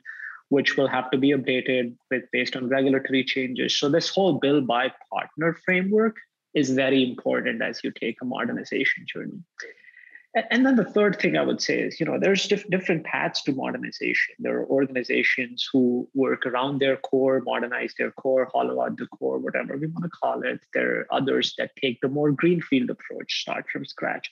which 0.48 0.76
will 0.76 0.88
have 0.88 1.10
to 1.10 1.18
be 1.18 1.30
updated 1.30 1.96
with 2.10 2.24
based 2.32 2.56
on 2.56 2.68
regulatory 2.68 3.24
changes. 3.24 3.78
So 3.78 3.88
this 3.88 4.08
whole 4.08 4.34
build 4.34 4.66
buy 4.66 4.92
partner 5.12 5.56
framework 5.64 6.16
is 6.54 6.70
very 6.70 7.02
important 7.02 7.62
as 7.62 7.82
you 7.82 7.90
take 7.92 8.16
a 8.20 8.24
modernization 8.24 9.06
journey. 9.06 9.40
And 10.50 10.66
then 10.66 10.74
the 10.74 10.84
third 10.84 11.20
thing 11.20 11.36
I 11.36 11.42
would 11.42 11.62
say 11.62 11.78
is, 11.78 12.00
you 12.00 12.06
know, 12.06 12.18
there's 12.18 12.48
diff- 12.48 12.68
different 12.68 13.04
paths 13.04 13.42
to 13.42 13.52
modernization. 13.52 14.34
There 14.40 14.58
are 14.58 14.66
organizations 14.66 15.68
who 15.72 16.08
work 16.12 16.44
around 16.44 16.80
their 16.80 16.96
core, 16.96 17.40
modernize 17.40 17.94
their 17.96 18.10
core, 18.10 18.50
hollow 18.52 18.82
out 18.82 18.96
the 18.96 19.06
core, 19.06 19.38
whatever 19.38 19.76
we 19.76 19.86
want 19.86 20.04
to 20.04 20.10
call 20.10 20.42
it. 20.42 20.60
There 20.74 21.00
are 21.00 21.06
others 21.12 21.54
that 21.58 21.76
take 21.76 22.00
the 22.00 22.08
more 22.08 22.32
greenfield 22.32 22.90
approach, 22.90 23.42
start 23.42 23.66
from 23.70 23.84
scratch. 23.84 24.28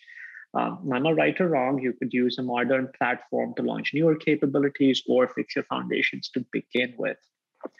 Um, 0.54 0.90
I'm 0.92 1.04
not 1.04 1.16
right 1.16 1.40
or 1.40 1.48
wrong. 1.48 1.78
You 1.78 1.92
could 1.92 2.12
use 2.12 2.36
a 2.36 2.42
modern 2.42 2.88
platform 2.98 3.54
to 3.54 3.62
launch 3.62 3.94
newer 3.94 4.16
capabilities 4.16 5.04
or 5.06 5.28
fix 5.28 5.54
your 5.54 5.64
foundations 5.64 6.28
to 6.30 6.44
begin 6.50 6.94
with. 6.98 7.16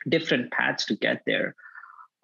Different 0.09 0.53
paths 0.53 0.87
to 0.87 0.95
get 0.95 1.23
there. 1.27 1.57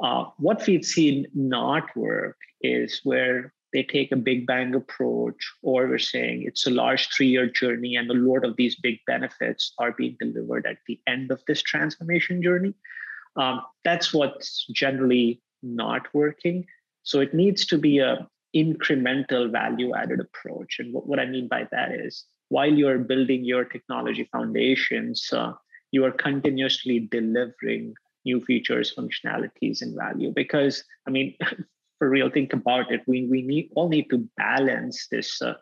Uh, 0.00 0.26
what 0.38 0.64
we've 0.64 0.84
seen 0.84 1.26
not 1.34 1.94
work 1.96 2.36
is 2.62 3.00
where 3.02 3.52
they 3.72 3.82
take 3.82 4.12
a 4.12 4.16
big 4.16 4.46
bang 4.46 4.74
approach, 4.74 5.52
or 5.62 5.86
we're 5.86 5.98
saying 5.98 6.44
it's 6.46 6.66
a 6.66 6.70
large 6.70 7.08
three 7.10 7.28
year 7.28 7.48
journey, 7.48 7.96
and 7.96 8.10
a 8.10 8.14
lot 8.14 8.44
of 8.44 8.56
these 8.56 8.76
big 8.76 8.98
benefits 9.06 9.72
are 9.78 9.92
being 9.92 10.16
delivered 10.20 10.66
at 10.66 10.78
the 10.86 10.98
end 11.06 11.30
of 11.30 11.42
this 11.46 11.62
transformation 11.62 12.42
journey. 12.42 12.74
Um, 13.36 13.62
that's 13.84 14.12
what's 14.12 14.66
generally 14.72 15.42
not 15.62 16.12
working. 16.14 16.66
So 17.02 17.20
it 17.20 17.34
needs 17.34 17.66
to 17.66 17.78
be 17.78 17.98
a 17.98 18.28
incremental 18.56 19.50
value 19.50 19.94
added 19.94 20.20
approach. 20.20 20.78
And 20.78 20.92
what, 20.92 21.06
what 21.06 21.20
I 21.20 21.26
mean 21.26 21.48
by 21.48 21.68
that 21.70 21.92
is 21.92 22.24
while 22.48 22.72
you're 22.72 22.98
building 22.98 23.44
your 23.44 23.64
technology 23.64 24.28
foundations, 24.32 25.28
uh, 25.32 25.52
you 25.92 26.04
are 26.04 26.12
continuously 26.12 27.08
delivering 27.10 27.94
new 28.24 28.40
features, 28.40 28.94
functionalities, 28.94 29.82
and 29.82 29.96
value. 29.96 30.32
Because 30.34 30.84
I 31.06 31.10
mean, 31.10 31.36
for 31.98 32.08
real, 32.08 32.30
think 32.30 32.52
about 32.52 32.90
it. 32.92 33.02
We 33.06 33.26
we 33.26 33.42
need 33.42 33.70
all 33.74 33.88
need 33.88 34.08
to 34.10 34.28
balance 34.36 35.06
this 35.10 35.42
uh, 35.42 35.54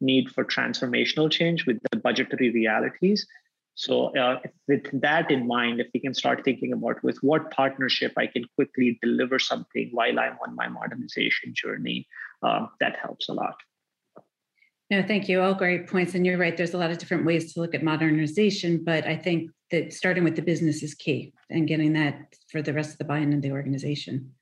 need 0.00 0.30
for 0.30 0.44
transformational 0.44 1.30
change 1.30 1.66
with 1.66 1.78
the 1.90 1.98
budgetary 1.98 2.50
realities. 2.50 3.26
So, 3.74 4.14
uh, 4.16 4.40
with 4.68 5.00
that 5.00 5.30
in 5.30 5.46
mind, 5.46 5.80
if 5.80 5.88
we 5.94 6.00
can 6.00 6.12
start 6.12 6.44
thinking 6.44 6.72
about 6.72 7.02
with 7.02 7.18
what 7.22 7.50
partnership 7.50 8.12
I 8.18 8.26
can 8.26 8.44
quickly 8.54 8.98
deliver 9.02 9.38
something 9.38 9.88
while 9.92 10.18
I'm 10.18 10.36
on 10.46 10.54
my 10.54 10.68
modernization 10.68 11.54
journey, 11.54 12.06
uh, 12.42 12.66
that 12.80 12.96
helps 12.96 13.30
a 13.30 13.32
lot. 13.32 13.56
No, 14.90 15.02
thank 15.02 15.26
you. 15.26 15.40
All 15.40 15.54
great 15.54 15.88
points. 15.88 16.14
And 16.14 16.26
you're 16.26 16.36
right, 16.36 16.54
there's 16.54 16.74
a 16.74 16.78
lot 16.78 16.90
of 16.90 16.98
different 16.98 17.24
ways 17.24 17.54
to 17.54 17.60
look 17.60 17.74
at 17.74 17.82
modernization, 17.82 18.84
but 18.84 19.06
I 19.06 19.16
think 19.16 19.50
that 19.70 19.94
starting 19.94 20.22
with 20.22 20.36
the 20.36 20.42
business 20.42 20.82
is 20.82 20.94
key 20.94 21.32
and 21.48 21.66
getting 21.66 21.94
that 21.94 22.34
for 22.50 22.60
the 22.60 22.74
rest 22.74 22.92
of 22.92 22.98
the 22.98 23.04
buy-in 23.04 23.32
of 23.32 23.40
the 23.40 23.52
organization. 23.52 24.32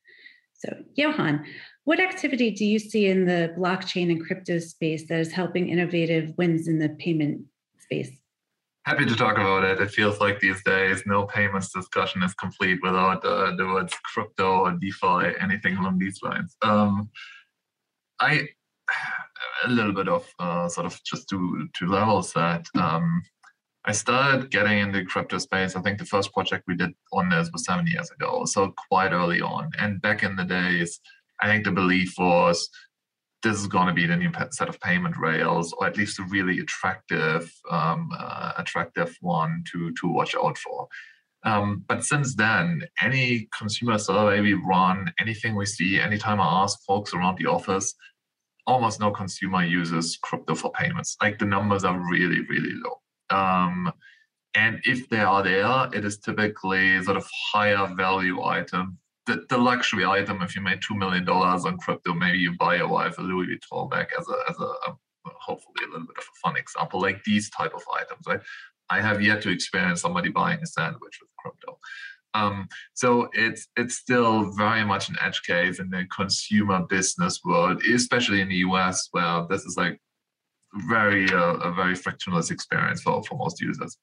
So, 0.61 0.77
Jochen, 0.97 1.45
what 1.85 2.01
activity 2.01 2.51
do 2.51 2.67
you 2.67 2.79
see 2.79 3.07
in 3.07 3.25
the 3.25 3.55
blockchain 3.59 4.11
and 4.11 4.25
crypto 4.25 4.59
space 4.59 5.09
that 5.09 5.19
is 5.19 5.33
helping 5.33 5.71
innovative 5.71 6.35
wins 6.37 6.69
in 6.69 6.79
the 6.79 6.91
payment 6.91 7.43
space? 7.79 8.11
Happy 8.85 9.07
to 9.07 9.17
talk 9.17 9.37
about 9.37 9.65
it. 9.65 9.81
It 9.81 9.91
feels 9.91 10.21
like 10.21 10.39
these 10.41 10.63
days 10.65 11.03
no 11.07 11.25
payments 11.25 11.73
discussion 11.73 12.23
is 12.23 12.35
complete 12.35 12.79
without 12.83 13.25
uh, 13.25 13.57
the 13.57 13.67
words 13.67 13.95
crypto 14.13 14.61
or 14.61 14.73
DeFi, 14.73 15.35
anything 15.41 15.77
along 15.79 15.99
these 15.99 16.21
lines. 16.23 16.57
Um, 16.63 17.09
I 18.21 18.49
a 19.65 19.71
little 19.71 19.93
bit 19.93 20.09
of 20.09 20.27
uh, 20.39 20.69
sort 20.69 20.87
of 20.87 21.03
just 21.05 21.29
to 21.31 21.69
to 21.75 21.87
level 21.87 22.23
set. 22.23 22.67
Um, 22.75 23.23
I 23.87 23.93
started 23.93 24.51
getting 24.51 24.79
into 24.79 25.05
crypto 25.05 25.39
space. 25.39 25.75
I 25.75 25.81
think 25.81 25.99
the 25.99 26.05
first 26.05 26.33
project 26.33 26.65
we 26.67 26.77
did 26.77 26.91
on 27.13 27.31
this 27.31 27.51
was 27.51 27.65
seven 27.65 27.87
years 27.87 28.11
ago, 28.11 28.45
so 28.45 28.75
quite 28.89 29.13
early 29.13 29.41
on. 29.41 29.71
And 29.79 30.03
back 30.03 30.23
in 30.23 30.37
the 30.37 30.45
days, 30.45 31.01
I 31.41 31.47
think 31.47 31.65
the 31.65 31.73
belief 31.73 32.15
was 32.19 32.69
this 33.43 33.59
is 33.59 33.67
going 33.67 33.87
to 33.87 33.95
be 33.95 34.07
the 34.07 34.17
new 34.17 34.31
set 34.51 34.69
of 34.69 34.79
payment 34.81 35.17
rails, 35.17 35.73
or 35.73 35.87
at 35.87 35.97
least 35.97 36.19
a 36.19 36.25
really 36.25 36.59
attractive, 36.59 37.51
um, 37.71 38.11
uh, 38.19 38.53
attractive 38.59 39.17
one 39.23 39.65
to 39.73 39.93
to 39.93 40.09
watch 40.09 40.35
out 40.35 40.59
for. 40.59 40.87
Um, 41.45 41.85
but 41.89 42.05
since 42.05 42.35
then, 42.35 42.83
any 43.01 43.49
consumer 43.57 43.97
survey 43.97 44.43
we 44.43 44.53
run, 44.53 45.11
anything 45.19 45.55
we 45.57 45.65
see, 45.65 45.99
anytime 45.99 46.39
I 46.39 46.63
ask 46.65 46.85
folks 46.85 47.15
around 47.15 47.39
the 47.39 47.47
office, 47.47 47.95
almost 48.67 49.01
no 49.01 49.11
consumer 49.11 49.65
uses 49.65 50.19
crypto 50.23 50.55
for 50.55 50.71
payments. 50.73 51.17
Like 51.23 51.39
the 51.39 51.47
numbers 51.47 51.85
are 51.85 51.99
really, 51.99 52.41
really 52.41 52.75
low. 52.75 53.01
Um, 53.31 53.93
and 54.55 54.81
if 54.85 55.09
they 55.09 55.21
are 55.21 55.43
there, 55.43 55.89
it 55.93 56.05
is 56.05 56.19
typically 56.19 57.03
sort 57.03 57.17
of 57.17 57.29
higher 57.53 57.87
value 57.97 58.43
item. 58.43 58.99
The, 59.27 59.45
the 59.49 59.59
luxury 59.59 60.05
item, 60.05 60.43
if 60.43 60.57
you 60.57 60.63
made 60.63 60.81
$2 60.81 60.97
million 60.97 61.29
on 61.29 61.79
crypto, 61.79 62.15
maybe 62.15 62.39
you 62.39 62.57
buy 62.59 62.77
a 62.77 62.87
wife 62.87 63.19
a 63.19 63.23
Louis 63.23 63.47
Vuitton 63.47 63.89
bag 63.91 64.09
as 64.19 64.27
a, 64.29 64.51
as 64.51 64.57
a, 64.59 64.65
a 64.91 64.97
hopefully 65.25 65.85
a 65.85 65.91
little 65.91 66.07
bit 66.07 66.17
of 66.19 66.25
a 66.25 66.49
fun 66.49 66.57
example, 66.57 67.01
like 67.01 67.23
these 67.25 67.51
type 67.51 67.73
of 67.75 67.83
items, 67.95 68.27
right? 68.27 68.41
I 68.89 69.01
have 69.01 69.23
yet 69.23 69.43
to 69.43 69.51
experience 69.51 70.01
somebody 70.01 70.31
buying 70.31 70.61
a 70.63 70.67
sandwich 70.67 71.19
with 71.21 71.31
crypto. 71.39 71.79
Um, 72.35 72.69
so 72.95 73.29
it's 73.33 73.67
it's 73.77 73.97
still 73.97 74.53
very 74.53 74.85
much 74.85 75.09
an 75.09 75.17
edge 75.21 75.43
case 75.43 75.81
in 75.81 75.91
the 75.91 76.07
consumer 76.15 76.87
business 76.89 77.41
world, 77.45 77.83
especially 77.85 78.41
in 78.41 78.49
the 78.49 78.57
US, 78.57 79.09
where 79.13 79.47
this 79.49 79.63
is 79.65 79.77
like 79.77 80.01
very 80.89 81.31
uh, 81.33 81.55
a 81.55 81.73
very 81.73 81.95
frictionless 81.95 82.51
experience 82.51 83.03
for, 83.03 83.23
for 83.25 83.37
most 83.37 83.61
users. 83.61 83.97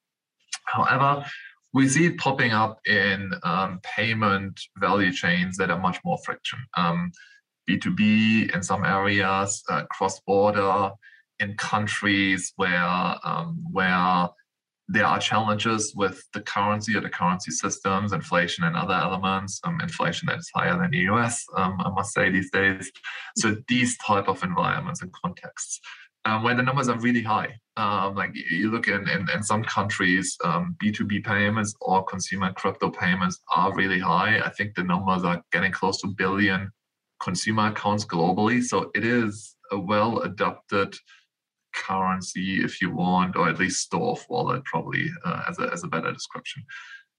However, 0.66 1.24
we 1.72 1.88
see 1.88 2.06
it 2.06 2.18
popping 2.18 2.52
up 2.52 2.78
in 2.86 3.32
um, 3.42 3.80
payment 3.82 4.60
value 4.78 5.12
chains 5.12 5.56
that 5.56 5.70
are 5.70 5.78
much 5.78 5.98
more 6.04 6.18
friction. 6.24 6.58
Um, 6.76 7.12
B2B 7.68 8.54
in 8.54 8.62
some 8.62 8.84
areas, 8.84 9.62
uh, 9.68 9.84
cross-border 9.90 10.90
in 11.38 11.54
countries 11.56 12.52
where 12.56 13.16
um, 13.24 13.64
where 13.70 14.28
there 14.90 15.04
are 15.04 15.18
challenges 15.18 15.92
with 15.94 16.24
the 16.32 16.40
currency 16.40 16.96
or 16.96 17.02
the 17.02 17.10
currency 17.10 17.50
systems, 17.50 18.14
inflation 18.14 18.64
and 18.64 18.74
other 18.74 18.94
elements, 18.94 19.60
um, 19.64 19.80
inflation 19.82 20.26
that 20.26 20.38
is 20.38 20.50
higher 20.54 20.78
than 20.78 20.90
the 20.90 21.00
US, 21.10 21.44
um, 21.56 21.78
I 21.80 21.90
must 21.90 22.14
say 22.14 22.30
these 22.30 22.50
days. 22.50 22.90
So 23.36 23.56
these 23.68 23.98
type 23.98 24.28
of 24.28 24.42
environments 24.42 25.02
and 25.02 25.12
contexts 25.12 25.80
um, 26.28 26.42
where 26.42 26.54
the 26.54 26.62
numbers 26.62 26.88
are 26.88 26.98
really 26.98 27.22
high. 27.22 27.58
Um, 27.76 28.14
like 28.14 28.32
you 28.34 28.70
look 28.70 28.88
in, 28.88 29.08
in, 29.08 29.28
in 29.34 29.42
some 29.42 29.64
countries, 29.64 30.36
B2B 30.44 31.16
um, 31.16 31.22
payments 31.22 31.74
or 31.80 32.04
consumer 32.04 32.52
crypto 32.52 32.90
payments 32.90 33.40
are 33.54 33.74
really 33.74 33.98
high. 33.98 34.40
I 34.40 34.50
think 34.50 34.74
the 34.74 34.82
numbers 34.82 35.24
are 35.24 35.42
getting 35.52 35.72
close 35.72 36.00
to 36.02 36.08
billion 36.08 36.70
consumer 37.22 37.68
accounts 37.68 38.04
globally. 38.04 38.62
So 38.62 38.90
it 38.94 39.04
is 39.04 39.56
a 39.70 39.78
well 39.78 40.18
adopted 40.20 40.94
currency 41.74 42.62
if 42.62 42.82
you 42.82 42.90
want, 42.94 43.36
or 43.36 43.48
at 43.48 43.58
least 43.58 43.80
store 43.80 44.12
of 44.12 44.26
wallet, 44.28 44.64
probably 44.64 45.08
uh, 45.24 45.44
as, 45.48 45.58
a, 45.58 45.70
as 45.72 45.84
a 45.84 45.88
better 45.88 46.12
description. 46.12 46.62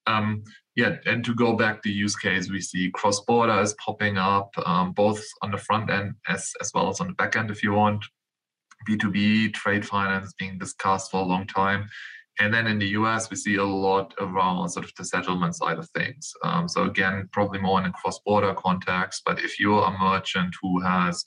Um, 0.05 0.43
yeah, 0.75 0.97
and 1.05 1.23
to 1.25 1.33
go 1.33 1.53
back 1.53 1.81
to 1.83 1.89
use 1.89 2.15
case, 2.15 2.49
we 2.49 2.61
see 2.61 2.91
cross 2.91 3.21
border 3.21 3.59
is 3.59 3.75
popping 3.83 4.17
up 4.17 4.51
um, 4.65 4.91
both 4.91 5.23
on 5.41 5.51
the 5.51 5.57
front 5.57 5.89
end 5.89 6.13
as, 6.27 6.51
as 6.61 6.71
well 6.73 6.89
as 6.89 6.99
on 6.99 7.07
the 7.07 7.13
back 7.13 7.35
end 7.35 7.49
if 7.49 7.63
you 7.63 7.73
want. 7.73 8.05
B2B 8.87 9.53
trade 9.53 9.85
finance 9.85 10.33
being 10.37 10.57
discussed 10.57 11.11
for 11.11 11.21
a 11.21 11.25
long 11.25 11.47
time. 11.47 11.89
And 12.39 12.53
then 12.53 12.67
in 12.67 12.79
the 12.79 12.87
US, 12.99 13.29
we 13.29 13.35
see 13.35 13.55
a 13.55 13.65
lot 13.65 14.13
around 14.19 14.69
sort 14.69 14.85
of 14.85 14.93
the 14.97 15.03
settlement 15.03 15.55
side 15.55 15.77
of 15.77 15.89
things. 15.89 16.31
Um, 16.43 16.69
so 16.69 16.83
again, 16.83 17.27
probably 17.33 17.59
more 17.59 17.79
in 17.79 17.85
a 17.85 17.91
cross-border 17.91 18.53
context. 18.53 19.23
But 19.25 19.39
if 19.43 19.59
you're 19.59 19.83
a 19.83 19.99
merchant 19.99 20.55
who 20.61 20.79
has 20.79 21.25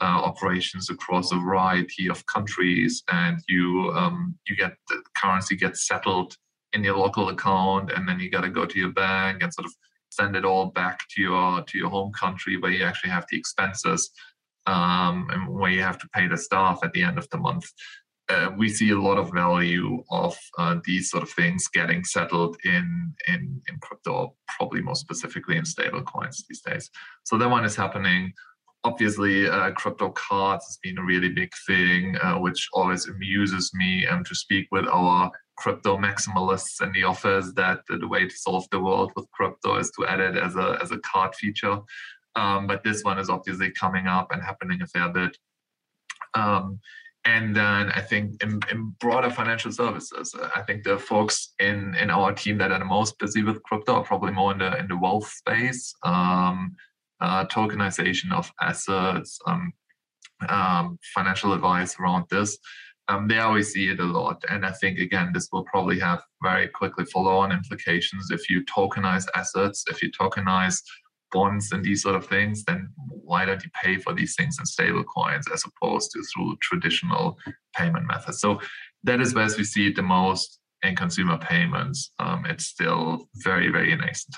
uh, 0.00 0.04
operations 0.04 0.88
across 0.90 1.32
a 1.32 1.36
variety 1.36 2.08
of 2.08 2.24
countries, 2.26 3.02
and 3.10 3.40
you 3.48 3.92
um, 3.94 4.38
you 4.46 4.56
get 4.56 4.74
the 4.88 5.02
currency 5.20 5.56
gets 5.56 5.86
settled 5.86 6.36
in 6.72 6.84
your 6.84 6.96
local 6.96 7.28
account, 7.30 7.90
and 7.90 8.08
then 8.08 8.20
you 8.20 8.30
got 8.30 8.42
to 8.42 8.48
go 8.48 8.64
to 8.64 8.78
your 8.78 8.92
bank 8.92 9.42
and 9.42 9.52
sort 9.52 9.66
of 9.66 9.72
send 10.10 10.36
it 10.36 10.44
all 10.44 10.66
back 10.66 11.00
to 11.10 11.20
your 11.20 11.62
to 11.62 11.76
your 11.76 11.90
home 11.90 12.12
country 12.12 12.56
where 12.56 12.70
you 12.70 12.84
actually 12.84 13.10
have 13.10 13.26
the 13.30 13.36
expenses 13.36 14.10
um, 14.68 15.28
and 15.32 15.48
where 15.48 15.70
you 15.70 15.82
have 15.82 15.98
to 15.98 16.08
pay 16.14 16.28
the 16.28 16.36
staff 16.36 16.78
at 16.84 16.92
the 16.92 17.02
end 17.02 17.18
of 17.18 17.28
the 17.30 17.38
month. 17.38 17.66
Uh, 18.28 18.50
we 18.58 18.68
see 18.68 18.90
a 18.90 19.00
lot 19.00 19.16
of 19.16 19.32
value 19.32 20.04
of 20.10 20.36
uh, 20.58 20.76
these 20.84 21.10
sort 21.10 21.22
of 21.22 21.30
things 21.30 21.66
getting 21.68 22.04
settled 22.04 22.58
in, 22.64 23.14
in 23.26 23.62
in 23.68 23.78
crypto, 23.80 24.34
probably 24.56 24.82
more 24.82 24.94
specifically 24.94 25.56
in 25.56 25.64
stable 25.64 26.02
coins 26.02 26.44
these 26.46 26.60
days. 26.60 26.90
So 27.24 27.38
that 27.38 27.48
one 27.48 27.64
is 27.64 27.74
happening. 27.74 28.32
Obviously, 28.84 29.48
uh, 29.48 29.70
crypto 29.72 30.10
cards 30.10 30.66
has 30.66 30.78
been 30.82 30.98
a 30.98 31.04
really 31.04 31.30
big 31.30 31.50
thing, 31.66 32.16
uh, 32.22 32.36
which 32.36 32.68
always 32.74 33.08
amuses 33.08 33.72
me 33.74 34.06
um, 34.06 34.22
to 34.24 34.34
speak 34.34 34.66
with 34.70 34.86
our 34.88 35.32
crypto 35.56 35.96
maximalists 35.96 36.80
in 36.82 36.92
the 36.92 37.02
office 37.02 37.52
that 37.56 37.80
the 37.88 38.06
way 38.06 38.28
to 38.28 38.36
solve 38.36 38.64
the 38.70 38.78
world 38.78 39.10
with 39.16 39.30
crypto 39.32 39.76
is 39.78 39.90
to 39.90 40.06
add 40.06 40.20
it 40.20 40.36
as 40.36 40.54
a 40.54 40.78
as 40.82 40.90
a 40.92 40.98
card 40.98 41.34
feature. 41.34 41.78
Um, 42.38 42.68
but 42.68 42.84
this 42.84 43.02
one 43.02 43.18
is 43.18 43.28
obviously 43.28 43.72
coming 43.72 44.06
up 44.06 44.28
and 44.30 44.40
happening 44.40 44.80
a 44.80 44.86
fair 44.86 45.08
bit. 45.08 45.36
Um, 46.34 46.78
and 47.24 47.54
then 47.54 47.90
I 47.90 48.00
think 48.00 48.42
in, 48.42 48.60
in, 48.70 48.94
broader 49.00 49.28
financial 49.28 49.72
services, 49.72 50.34
I 50.54 50.62
think 50.62 50.84
the 50.84 50.98
folks 50.98 51.52
in, 51.58 51.96
in 51.96 52.10
our 52.10 52.32
team 52.32 52.58
that 52.58 52.70
are 52.70 52.78
the 52.78 52.84
most 52.84 53.18
busy 53.18 53.42
with 53.42 53.62
crypto 53.64 53.94
are 53.94 54.04
probably 54.04 54.32
more 54.32 54.52
in 54.52 54.58
the 54.58 54.78
in 54.78 54.86
the 54.86 54.96
wealth 54.96 55.28
space, 55.28 55.92
um, 56.04 56.76
uh, 57.20 57.44
tokenization 57.46 58.32
of 58.32 58.50
assets, 58.60 59.38
um, 59.46 59.72
um, 60.48 60.98
financial 61.14 61.52
advice 61.52 61.96
around 61.98 62.24
this. 62.30 62.56
Um, 63.08 63.26
they 63.26 63.38
always 63.38 63.72
see 63.72 63.88
it 63.88 64.00
a 64.00 64.04
lot, 64.04 64.42
and 64.48 64.64
I 64.64 64.72
think 64.72 64.98
again 64.98 65.32
this 65.34 65.48
will 65.52 65.64
probably 65.64 65.98
have 65.98 66.22
very 66.42 66.68
quickly 66.68 67.04
follow-on 67.06 67.52
implications 67.52 68.30
if 68.30 68.48
you 68.48 68.64
tokenize 68.66 69.26
assets, 69.34 69.84
if 69.90 70.02
you 70.02 70.10
tokenize 70.12 70.80
bonds 71.32 71.72
and 71.72 71.84
these 71.84 72.02
sort 72.02 72.16
of 72.16 72.26
things, 72.26 72.64
then 72.64 72.90
why 73.08 73.44
don't 73.44 73.62
you 73.62 73.70
pay 73.82 73.98
for 73.98 74.14
these 74.14 74.34
things 74.34 74.58
in 74.58 74.66
stable 74.66 75.04
coins 75.04 75.46
as 75.52 75.64
opposed 75.64 76.12
to 76.12 76.22
through 76.22 76.56
traditional 76.60 77.38
payment 77.76 78.06
methods? 78.06 78.40
So 78.40 78.60
that 79.04 79.20
is 79.20 79.34
where 79.34 79.48
we 79.56 79.64
see 79.64 79.92
the 79.92 80.02
most 80.02 80.58
in 80.82 80.96
consumer 80.96 81.38
payments. 81.38 82.10
Um, 82.18 82.46
it's 82.46 82.66
still 82.66 83.28
very, 83.36 83.70
very 83.70 83.94
nascent. 83.96 84.36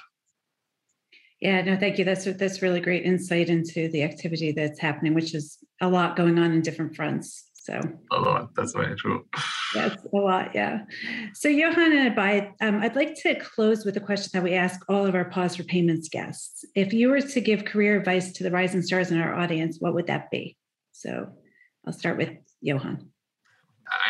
Yeah, 1.40 1.62
no, 1.62 1.76
thank 1.76 1.98
you. 1.98 2.05
That's 2.05 2.24
that's 2.24 2.61
really 2.61 2.81
great 2.81 3.05
insight 3.05 3.48
into 3.48 3.88
the 3.88 4.03
activity 4.03 4.53
that's 4.53 4.79
happening, 4.79 5.14
which 5.14 5.35
is 5.35 5.57
a 5.81 5.88
lot 5.88 6.14
going 6.14 6.38
on 6.38 6.53
in 6.53 6.61
different 6.61 6.94
fronts. 6.94 7.50
So 7.62 7.79
a 8.11 8.18
lot. 8.18 8.55
That's 8.57 8.73
very 8.73 8.96
true. 8.96 9.27
Yes, 9.75 9.94
a 10.14 10.16
lot. 10.16 10.55
Yeah. 10.55 10.85
So 11.35 11.51
Jochen 11.51 11.92
and 11.92 12.16
Abhay, 12.16 12.53
um, 12.62 12.81
I'd 12.81 12.96
like 12.96 13.14
to 13.23 13.38
close 13.38 13.85
with 13.85 13.99
a 13.99 14.01
question 14.01 14.31
that 14.33 14.42
we 14.42 14.55
ask 14.55 14.81
all 14.88 15.05
of 15.05 15.14
our 15.14 15.27
Pause 15.27 15.57
for 15.57 15.64
Payments 15.64 16.09
guests. 16.09 16.64
If 16.75 16.94
you 16.94 17.11
were 17.11 17.20
to 17.20 17.40
give 17.40 17.66
career 17.66 17.99
advice 17.99 18.33
to 18.33 18.44
the 18.44 18.51
rising 18.51 18.81
stars 18.81 19.11
in 19.11 19.20
our 19.20 19.35
audience, 19.35 19.77
what 19.79 19.92
would 19.92 20.07
that 20.07 20.31
be? 20.31 20.57
So 20.92 21.29
I'll 21.87 21.92
start 21.92 22.16
with 22.16 22.31
Jochen. 22.64 23.11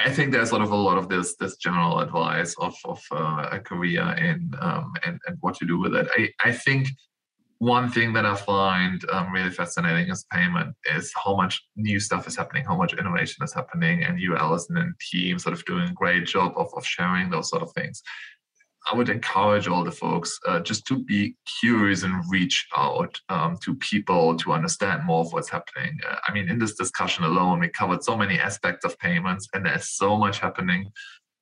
I 0.05 0.11
think 0.11 0.31
there's 0.31 0.51
sort 0.51 0.63
of 0.63 0.71
a 0.71 0.77
lot 0.77 0.97
of 0.97 1.09
this 1.09 1.35
this 1.37 1.57
general 1.57 1.99
advice 1.99 2.55
of 2.59 2.77
of 2.85 3.03
uh, 3.11 3.49
a 3.51 3.59
career 3.59 4.15
in 4.17 4.55
um, 4.61 4.93
and 5.05 5.19
and 5.27 5.37
what 5.41 5.57
to 5.57 5.67
do 5.67 5.77
with 5.77 5.97
it. 5.97 6.07
I 6.17 6.31
I 6.49 6.53
think 6.53 6.87
one 7.61 7.91
thing 7.91 8.15
that 8.15 8.25
I 8.25 8.35
find 8.37 9.05
um, 9.13 9.33
really 9.33 9.51
fascinating 9.51 10.11
as 10.11 10.25
payment 10.33 10.75
is 10.97 11.13
how 11.15 11.37
much 11.37 11.63
new 11.77 12.01
stuff 12.01 12.27
is 12.27 12.35
happening, 12.35 12.65
how 12.65 12.75
much 12.75 12.95
innovation 12.95 13.45
is 13.45 13.53
happening, 13.53 14.03
and 14.03 14.19
you, 14.19 14.35
Allison, 14.35 14.79
and 14.79 14.95
team 14.99 15.39
sort 15.39 15.53
of 15.53 15.63
doing 15.67 15.91
a 15.91 15.93
great 15.93 16.25
job 16.27 16.55
of, 16.57 16.73
of 16.75 16.87
sharing 16.87 17.29
those 17.29 17.51
sort 17.51 17.63
of 17.63 17.71
things. 17.73 18.03
I 18.91 18.97
would 18.97 19.11
encourage 19.11 19.69
all 19.69 19.85
the 19.85 19.93
folks 19.93 20.41
uh, 20.49 20.61
just 20.61 20.87
to 20.87 21.05
be 21.05 21.35
curious 21.61 22.03
and 22.03 22.25
reach 22.31 22.67
out 22.75 23.21
um, 23.29 23.59
to 23.63 23.75
people 23.75 24.39
to 24.39 24.53
understand 24.55 25.05
more 25.05 25.21
of 25.21 25.33
what's 25.35 25.51
happening. 25.51 25.99
Uh, 26.09 26.17
I 26.27 26.33
mean, 26.33 26.49
in 26.49 26.59
this 26.59 26.77
discussion 26.77 27.25
alone, 27.25 27.61
we 27.61 27.69
covered 27.69 28.03
so 28.03 28.17
many 28.17 28.41
aspects 28.41 28.87
of 28.87 28.99
payments, 28.99 29.47
and 29.53 29.67
there's 29.67 29.91
so 29.91 30.17
much 30.17 30.39
happening 30.39 30.91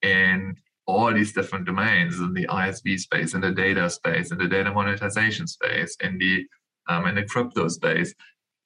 in 0.02 0.56
all 0.88 1.12
these 1.12 1.34
different 1.34 1.66
domains 1.66 2.18
in 2.18 2.32
the 2.32 2.46
ISV 2.46 2.98
space, 2.98 3.34
in 3.34 3.42
the 3.42 3.52
data 3.52 3.88
space, 3.90 4.32
in 4.32 4.38
the 4.38 4.48
data 4.48 4.72
monetization 4.72 5.46
space, 5.46 5.94
in 6.02 6.18
the 6.18 6.44
um, 6.88 7.06
in 7.06 7.14
the 7.14 7.24
crypto 7.24 7.68
space. 7.68 8.14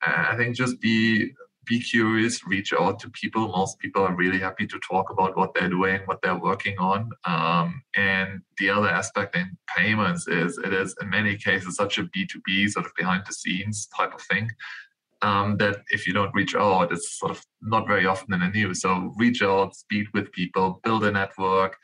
I 0.00 0.34
think 0.36 0.56
just 0.56 0.80
be 0.80 1.32
be 1.64 1.80
curious, 1.80 2.44
reach 2.46 2.72
out 2.72 2.98
to 3.00 3.10
people. 3.10 3.48
Most 3.48 3.78
people 3.78 4.02
are 4.02 4.14
really 4.14 4.38
happy 4.38 4.66
to 4.66 4.78
talk 4.88 5.10
about 5.10 5.36
what 5.36 5.54
they're 5.54 5.68
doing, 5.68 6.00
what 6.06 6.20
they're 6.22 6.38
working 6.38 6.76
on. 6.78 7.10
Um, 7.24 7.82
and 7.96 8.40
the 8.58 8.68
other 8.70 8.88
aspect 8.88 9.36
in 9.36 9.56
payments 9.76 10.26
is 10.26 10.58
it 10.58 10.72
is 10.72 10.94
in 11.00 11.08
many 11.10 11.36
cases 11.36 11.76
such 11.76 11.98
a 11.98 12.04
B2B 12.04 12.70
sort 12.70 12.86
of 12.86 12.92
behind 12.96 13.24
the 13.26 13.32
scenes 13.32 13.88
type 13.96 14.14
of 14.14 14.22
thing. 14.22 14.48
Um, 15.22 15.56
that 15.58 15.82
if 15.90 16.04
you 16.06 16.12
don't 16.12 16.34
reach 16.34 16.56
out, 16.56 16.90
it's 16.92 17.16
sort 17.18 17.30
of 17.30 17.44
not 17.60 17.86
very 17.86 18.06
often 18.06 18.34
in 18.34 18.40
the 18.40 18.48
news. 18.48 18.80
So 18.80 19.12
reach 19.16 19.40
out, 19.40 19.76
speak 19.76 20.08
with 20.12 20.32
people, 20.32 20.80
build 20.82 21.04
a 21.04 21.12
network, 21.12 21.76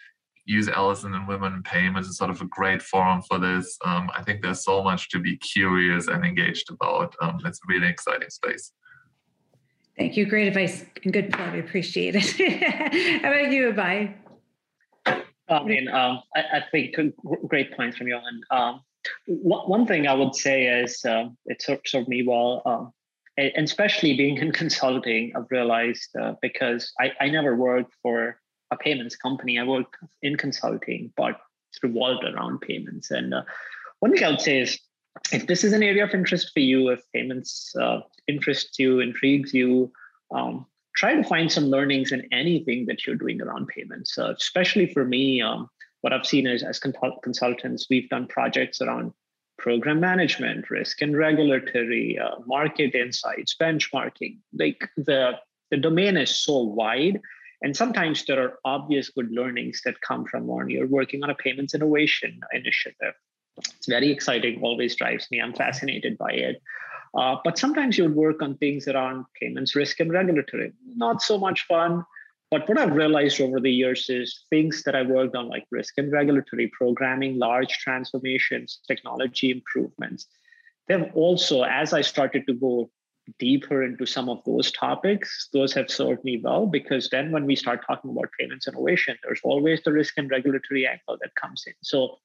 use 0.48 0.68
Allison 0.68 1.14
and 1.14 1.28
Women 1.28 1.52
in 1.52 1.62
Payments 1.62 2.08
as 2.08 2.16
sort 2.16 2.30
of 2.30 2.40
a 2.40 2.46
great 2.46 2.80
forum 2.80 3.20
for 3.22 3.38
this. 3.38 3.78
Um, 3.84 4.10
I 4.16 4.22
think 4.22 4.42
there's 4.42 4.64
so 4.64 4.82
much 4.82 5.10
to 5.10 5.18
be 5.18 5.36
curious 5.36 6.08
and 6.08 6.24
engaged 6.24 6.70
about. 6.70 7.14
Um, 7.20 7.38
it's 7.44 7.58
a 7.58 7.68
really 7.68 7.88
exciting 7.88 8.30
space. 8.30 8.72
Thank 9.98 10.16
you. 10.16 10.24
Great 10.26 10.48
advice 10.48 10.84
and 11.04 11.12
good 11.12 11.32
plug. 11.32 11.50
I 11.50 11.56
appreciate 11.56 12.14
it. 12.16 12.22
How 13.22 13.30
about 13.30 13.52
you, 13.52 13.72
Abhay? 13.72 14.14
I 15.50 15.64
mean, 15.64 15.88
um, 15.88 16.22
I, 16.34 16.40
I, 16.40 16.64
think 16.70 16.94
great 17.46 17.74
points 17.74 17.96
from 17.96 18.08
Jochen. 18.08 18.40
Um, 18.50 18.80
one 19.26 19.86
thing 19.86 20.06
I 20.06 20.14
would 20.14 20.34
say 20.34 20.66
is 20.66 21.02
uh, 21.04 21.28
it 21.46 21.62
served 21.62 22.08
me 22.08 22.22
well, 22.22 22.62
um, 22.66 22.92
and 23.38 23.64
especially 23.64 24.14
being 24.16 24.36
in 24.36 24.52
consulting, 24.62 25.32
I've 25.34 25.50
realized 25.50 26.08
uh, 26.20 26.34
because 26.42 26.92
I, 27.00 27.12
I 27.20 27.28
never 27.28 27.56
worked 27.56 27.94
for 28.02 28.38
a 28.70 28.76
payments 28.76 29.16
company, 29.16 29.58
I 29.58 29.64
worked 29.64 29.96
in 30.22 30.36
consulting, 30.36 31.12
but 31.16 31.40
it's 31.70 31.82
revolved 31.82 32.24
around 32.24 32.60
payments. 32.60 33.10
And 33.10 33.34
uh, 33.34 33.42
one 34.00 34.12
thing 34.12 34.24
I 34.24 34.30
would 34.30 34.40
say 34.40 34.60
is 34.60 34.78
if 35.32 35.46
this 35.46 35.64
is 35.64 35.72
an 35.72 35.82
area 35.82 36.04
of 36.04 36.14
interest 36.14 36.50
for 36.52 36.60
you, 36.60 36.88
if 36.88 37.00
payments 37.14 37.74
uh, 37.80 38.00
interests 38.26 38.78
you, 38.78 39.00
intrigues 39.00 39.52
you, 39.52 39.92
um, 40.34 40.66
try 40.96 41.14
to 41.14 41.24
find 41.24 41.50
some 41.50 41.66
learnings 41.66 42.12
in 42.12 42.26
anything 42.32 42.86
that 42.86 43.06
you're 43.06 43.16
doing 43.16 43.40
around 43.40 43.68
payments. 43.68 44.18
Uh, 44.18 44.32
especially 44.36 44.92
for 44.92 45.04
me, 45.04 45.40
um, 45.40 45.68
what 46.00 46.12
I've 46.12 46.26
seen 46.26 46.46
is 46.46 46.62
as 46.62 46.78
consultants, 46.78 47.86
we've 47.90 48.08
done 48.08 48.26
projects 48.26 48.80
around 48.80 49.12
program 49.58 50.00
management, 50.00 50.70
risk 50.70 51.02
and 51.02 51.16
regulatory, 51.16 52.18
uh, 52.18 52.36
market 52.46 52.94
insights, 52.94 53.54
benchmarking. 53.60 54.38
Like 54.52 54.88
the 54.96 55.38
the 55.70 55.76
domain 55.76 56.16
is 56.16 56.30
so 56.30 56.62
wide, 56.62 57.20
and 57.62 57.76
sometimes 57.76 58.24
there 58.24 58.42
are 58.42 58.58
obvious 58.64 59.10
good 59.10 59.30
learnings 59.30 59.82
that 59.84 60.00
come 60.00 60.24
from 60.24 60.46
when 60.46 60.68
you're 60.70 60.86
working 60.86 61.22
on 61.22 61.30
a 61.30 61.34
payments 61.34 61.74
innovation 61.74 62.40
initiative 62.52 63.14
it's 63.58 63.86
very 63.86 64.10
exciting, 64.10 64.60
always 64.62 64.94
drives 64.96 65.30
me. 65.30 65.40
I'm 65.40 65.54
fascinated 65.54 66.18
by 66.18 66.30
it. 66.32 66.62
Uh, 67.16 67.36
but 67.42 67.58
sometimes 67.58 67.96
you 67.96 68.04
would 68.04 68.14
work 68.14 68.42
on 68.42 68.56
things 68.58 68.86
around 68.86 69.24
payments, 69.40 69.74
risk, 69.74 70.00
and 70.00 70.12
regulatory. 70.12 70.72
Not 70.96 71.22
so 71.22 71.38
much 71.38 71.66
fun. 71.66 72.04
But 72.50 72.68
what 72.68 72.78
I've 72.78 72.94
realized 72.94 73.40
over 73.40 73.60
the 73.60 73.72
years 73.72 74.08
is 74.08 74.44
things 74.48 74.82
that 74.84 74.94
I 74.94 75.02
worked 75.02 75.36
on, 75.36 75.48
like 75.48 75.66
risk 75.70 75.98
and 75.98 76.10
regulatory 76.10 76.68
programming, 76.68 77.38
large 77.38 77.78
transformations, 77.78 78.80
technology 78.86 79.50
improvements. 79.50 80.26
They've 80.86 81.10
also, 81.14 81.62
as 81.64 81.92
I 81.92 82.00
started 82.00 82.46
to 82.46 82.54
go 82.54 82.90
deeper 83.38 83.82
into 83.82 84.06
some 84.06 84.28
of 84.28 84.42
those 84.44 84.70
topics, 84.72 85.48
those 85.52 85.72
have 85.74 85.90
served 85.90 86.24
me 86.24 86.40
well 86.42 86.66
because 86.66 87.08
then 87.10 87.30
when 87.30 87.46
we 87.46 87.56
start 87.56 87.84
talking 87.86 88.10
about 88.10 88.30
payments 88.38 88.68
innovation, 88.68 89.16
there's 89.22 89.40
always 89.44 89.82
the 89.82 89.92
risk 89.92 90.14
and 90.16 90.30
regulatory 90.30 90.86
angle 90.86 91.18
that 91.20 91.34
comes 91.34 91.64
in. 91.66 91.74
So 91.82 92.18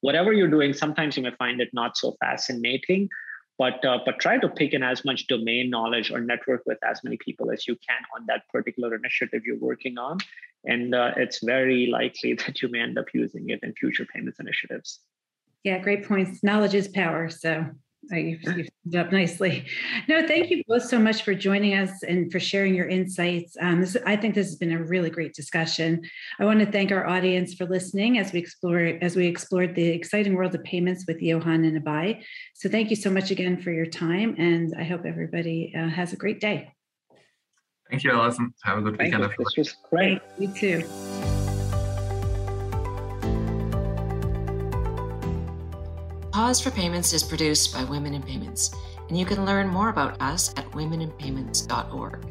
whatever 0.00 0.32
you're 0.32 0.50
doing, 0.50 0.72
sometimes 0.72 1.16
you 1.16 1.22
may 1.22 1.32
find 1.38 1.60
it 1.60 1.70
not 1.72 1.96
so 1.96 2.16
fascinating, 2.20 3.08
but 3.58 3.84
uh, 3.84 3.98
but 4.04 4.18
try 4.18 4.38
to 4.38 4.48
pick 4.48 4.72
in 4.72 4.82
as 4.82 5.04
much 5.04 5.26
domain 5.26 5.68
knowledge 5.68 6.10
or 6.10 6.20
network 6.20 6.62
with 6.66 6.78
as 6.82 7.04
many 7.04 7.18
people 7.18 7.50
as 7.50 7.68
you 7.68 7.76
can 7.76 8.02
on 8.16 8.24
that 8.26 8.48
particular 8.52 8.94
initiative 8.94 9.42
you're 9.44 9.58
working 9.58 9.98
on, 9.98 10.18
and 10.64 10.94
uh, 10.94 11.12
it's 11.16 11.44
very 11.44 11.86
likely 11.86 12.32
that 12.46 12.62
you 12.62 12.70
may 12.70 12.80
end 12.80 12.98
up 12.98 13.06
using 13.12 13.50
it 13.50 13.60
in 13.62 13.74
future 13.74 14.06
payments 14.06 14.40
initiatives. 14.40 15.00
Yeah, 15.62 15.78
great 15.78 16.08
points. 16.08 16.42
Knowledge 16.42 16.74
is 16.74 16.88
power. 16.88 17.28
So 17.28 17.66
you've, 18.10 18.42
you've 18.42 18.68
summed 18.82 18.96
up 18.96 19.12
nicely. 19.12 19.66
No, 20.08 20.26
thank 20.26 20.50
you 20.50 20.62
both 20.66 20.84
so 20.84 20.98
much 20.98 21.22
for 21.22 21.34
joining 21.34 21.74
us 21.74 22.02
and 22.02 22.30
for 22.32 22.40
sharing 22.40 22.74
your 22.74 22.88
insights. 22.88 23.56
Um, 23.60 23.80
this, 23.80 23.96
I 24.06 24.16
think 24.16 24.34
this 24.34 24.46
has 24.46 24.56
been 24.56 24.72
a 24.72 24.82
really 24.82 25.10
great 25.10 25.34
discussion. 25.34 26.02
I 26.38 26.44
want 26.44 26.60
to 26.60 26.66
thank 26.66 26.90
our 26.92 27.06
audience 27.06 27.54
for 27.54 27.66
listening 27.66 28.18
as 28.18 28.32
we 28.32 28.38
explore 28.38 28.78
as 28.78 29.16
we 29.16 29.26
explored 29.26 29.74
the 29.74 29.88
exciting 29.88 30.34
world 30.34 30.54
of 30.54 30.64
payments 30.64 31.04
with 31.06 31.20
Jochen 31.20 31.64
and 31.64 31.82
Abhay. 31.82 32.22
So 32.54 32.68
thank 32.68 32.90
you 32.90 32.96
so 32.96 33.10
much 33.10 33.30
again 33.30 33.60
for 33.60 33.70
your 33.70 33.86
time, 33.86 34.34
and 34.38 34.72
I 34.78 34.84
hope 34.84 35.02
everybody 35.04 35.74
uh, 35.76 35.88
has 35.88 36.12
a 36.12 36.16
great 36.16 36.40
day. 36.40 36.72
Thank 37.90 38.04
you, 38.04 38.12
Allison. 38.12 38.54
Have 38.62 38.78
a 38.78 38.82
good 38.82 38.96
thank 38.96 39.14
weekend. 39.14 39.32
You. 39.36 39.44
This 39.44 39.56
was 39.56 39.76
great. 39.90 40.20
You 40.38 40.48
too. 40.48 41.19
Pause 46.40 46.62
for 46.62 46.70
Payments 46.70 47.12
is 47.12 47.22
produced 47.22 47.74
by 47.74 47.84
Women 47.84 48.14
in 48.14 48.22
Payments, 48.22 48.74
and 49.10 49.18
you 49.18 49.26
can 49.26 49.44
learn 49.44 49.68
more 49.68 49.90
about 49.90 50.18
us 50.22 50.54
at 50.56 50.64
womeninpayments.org. 50.70 52.26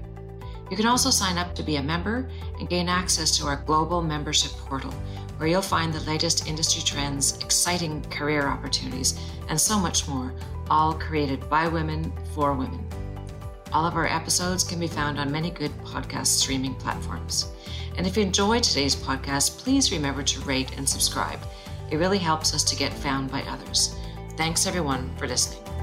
You 0.72 0.76
can 0.76 0.88
also 0.88 1.12
sign 1.12 1.38
up 1.38 1.54
to 1.54 1.62
be 1.62 1.76
a 1.76 1.84
member 1.84 2.28
and 2.58 2.68
gain 2.68 2.90
access 2.90 3.38
to 3.38 3.46
our 3.46 3.58
global 3.68 4.02
membership 4.02 4.52
portal, 4.54 4.92
where 5.38 5.48
you'll 5.48 5.62
find 5.62 5.94
the 5.94 6.10
latest 6.10 6.48
industry 6.48 6.82
trends, 6.82 7.38
exciting 7.44 8.02
career 8.06 8.48
opportunities, 8.48 9.14
and 9.48 9.62
so 9.62 9.78
much 9.78 10.08
more, 10.08 10.34
all 10.72 10.96
created 10.96 11.48
by 11.48 11.68
women 11.68 12.12
for 12.34 12.56
women. 12.56 12.84
All 13.74 13.86
of 13.86 13.94
our 13.94 14.08
episodes 14.08 14.64
can 14.64 14.80
be 14.80 14.88
found 14.88 15.20
on 15.20 15.32
many 15.32 15.52
good 15.52 15.72
podcast 15.84 16.26
streaming 16.26 16.74
platforms. 16.74 17.52
And 17.96 18.08
if 18.08 18.18
you 18.18 18.24
enjoyed 18.24 18.64
today's 18.64 18.96
podcast, 18.96 19.60
please 19.60 19.92
remember 19.92 20.24
to 20.24 20.42
rate 20.42 20.76
and 20.78 20.90
subscribe. 20.90 21.40
It 21.92 21.98
really 21.98 22.18
helps 22.18 22.56
us 22.56 22.64
to 22.64 22.76
get 22.76 22.92
found 22.92 23.32
by 23.32 23.44
others. 23.44 23.99
Thanks 24.40 24.66
everyone 24.66 25.12
for 25.18 25.28
listening. 25.28 25.79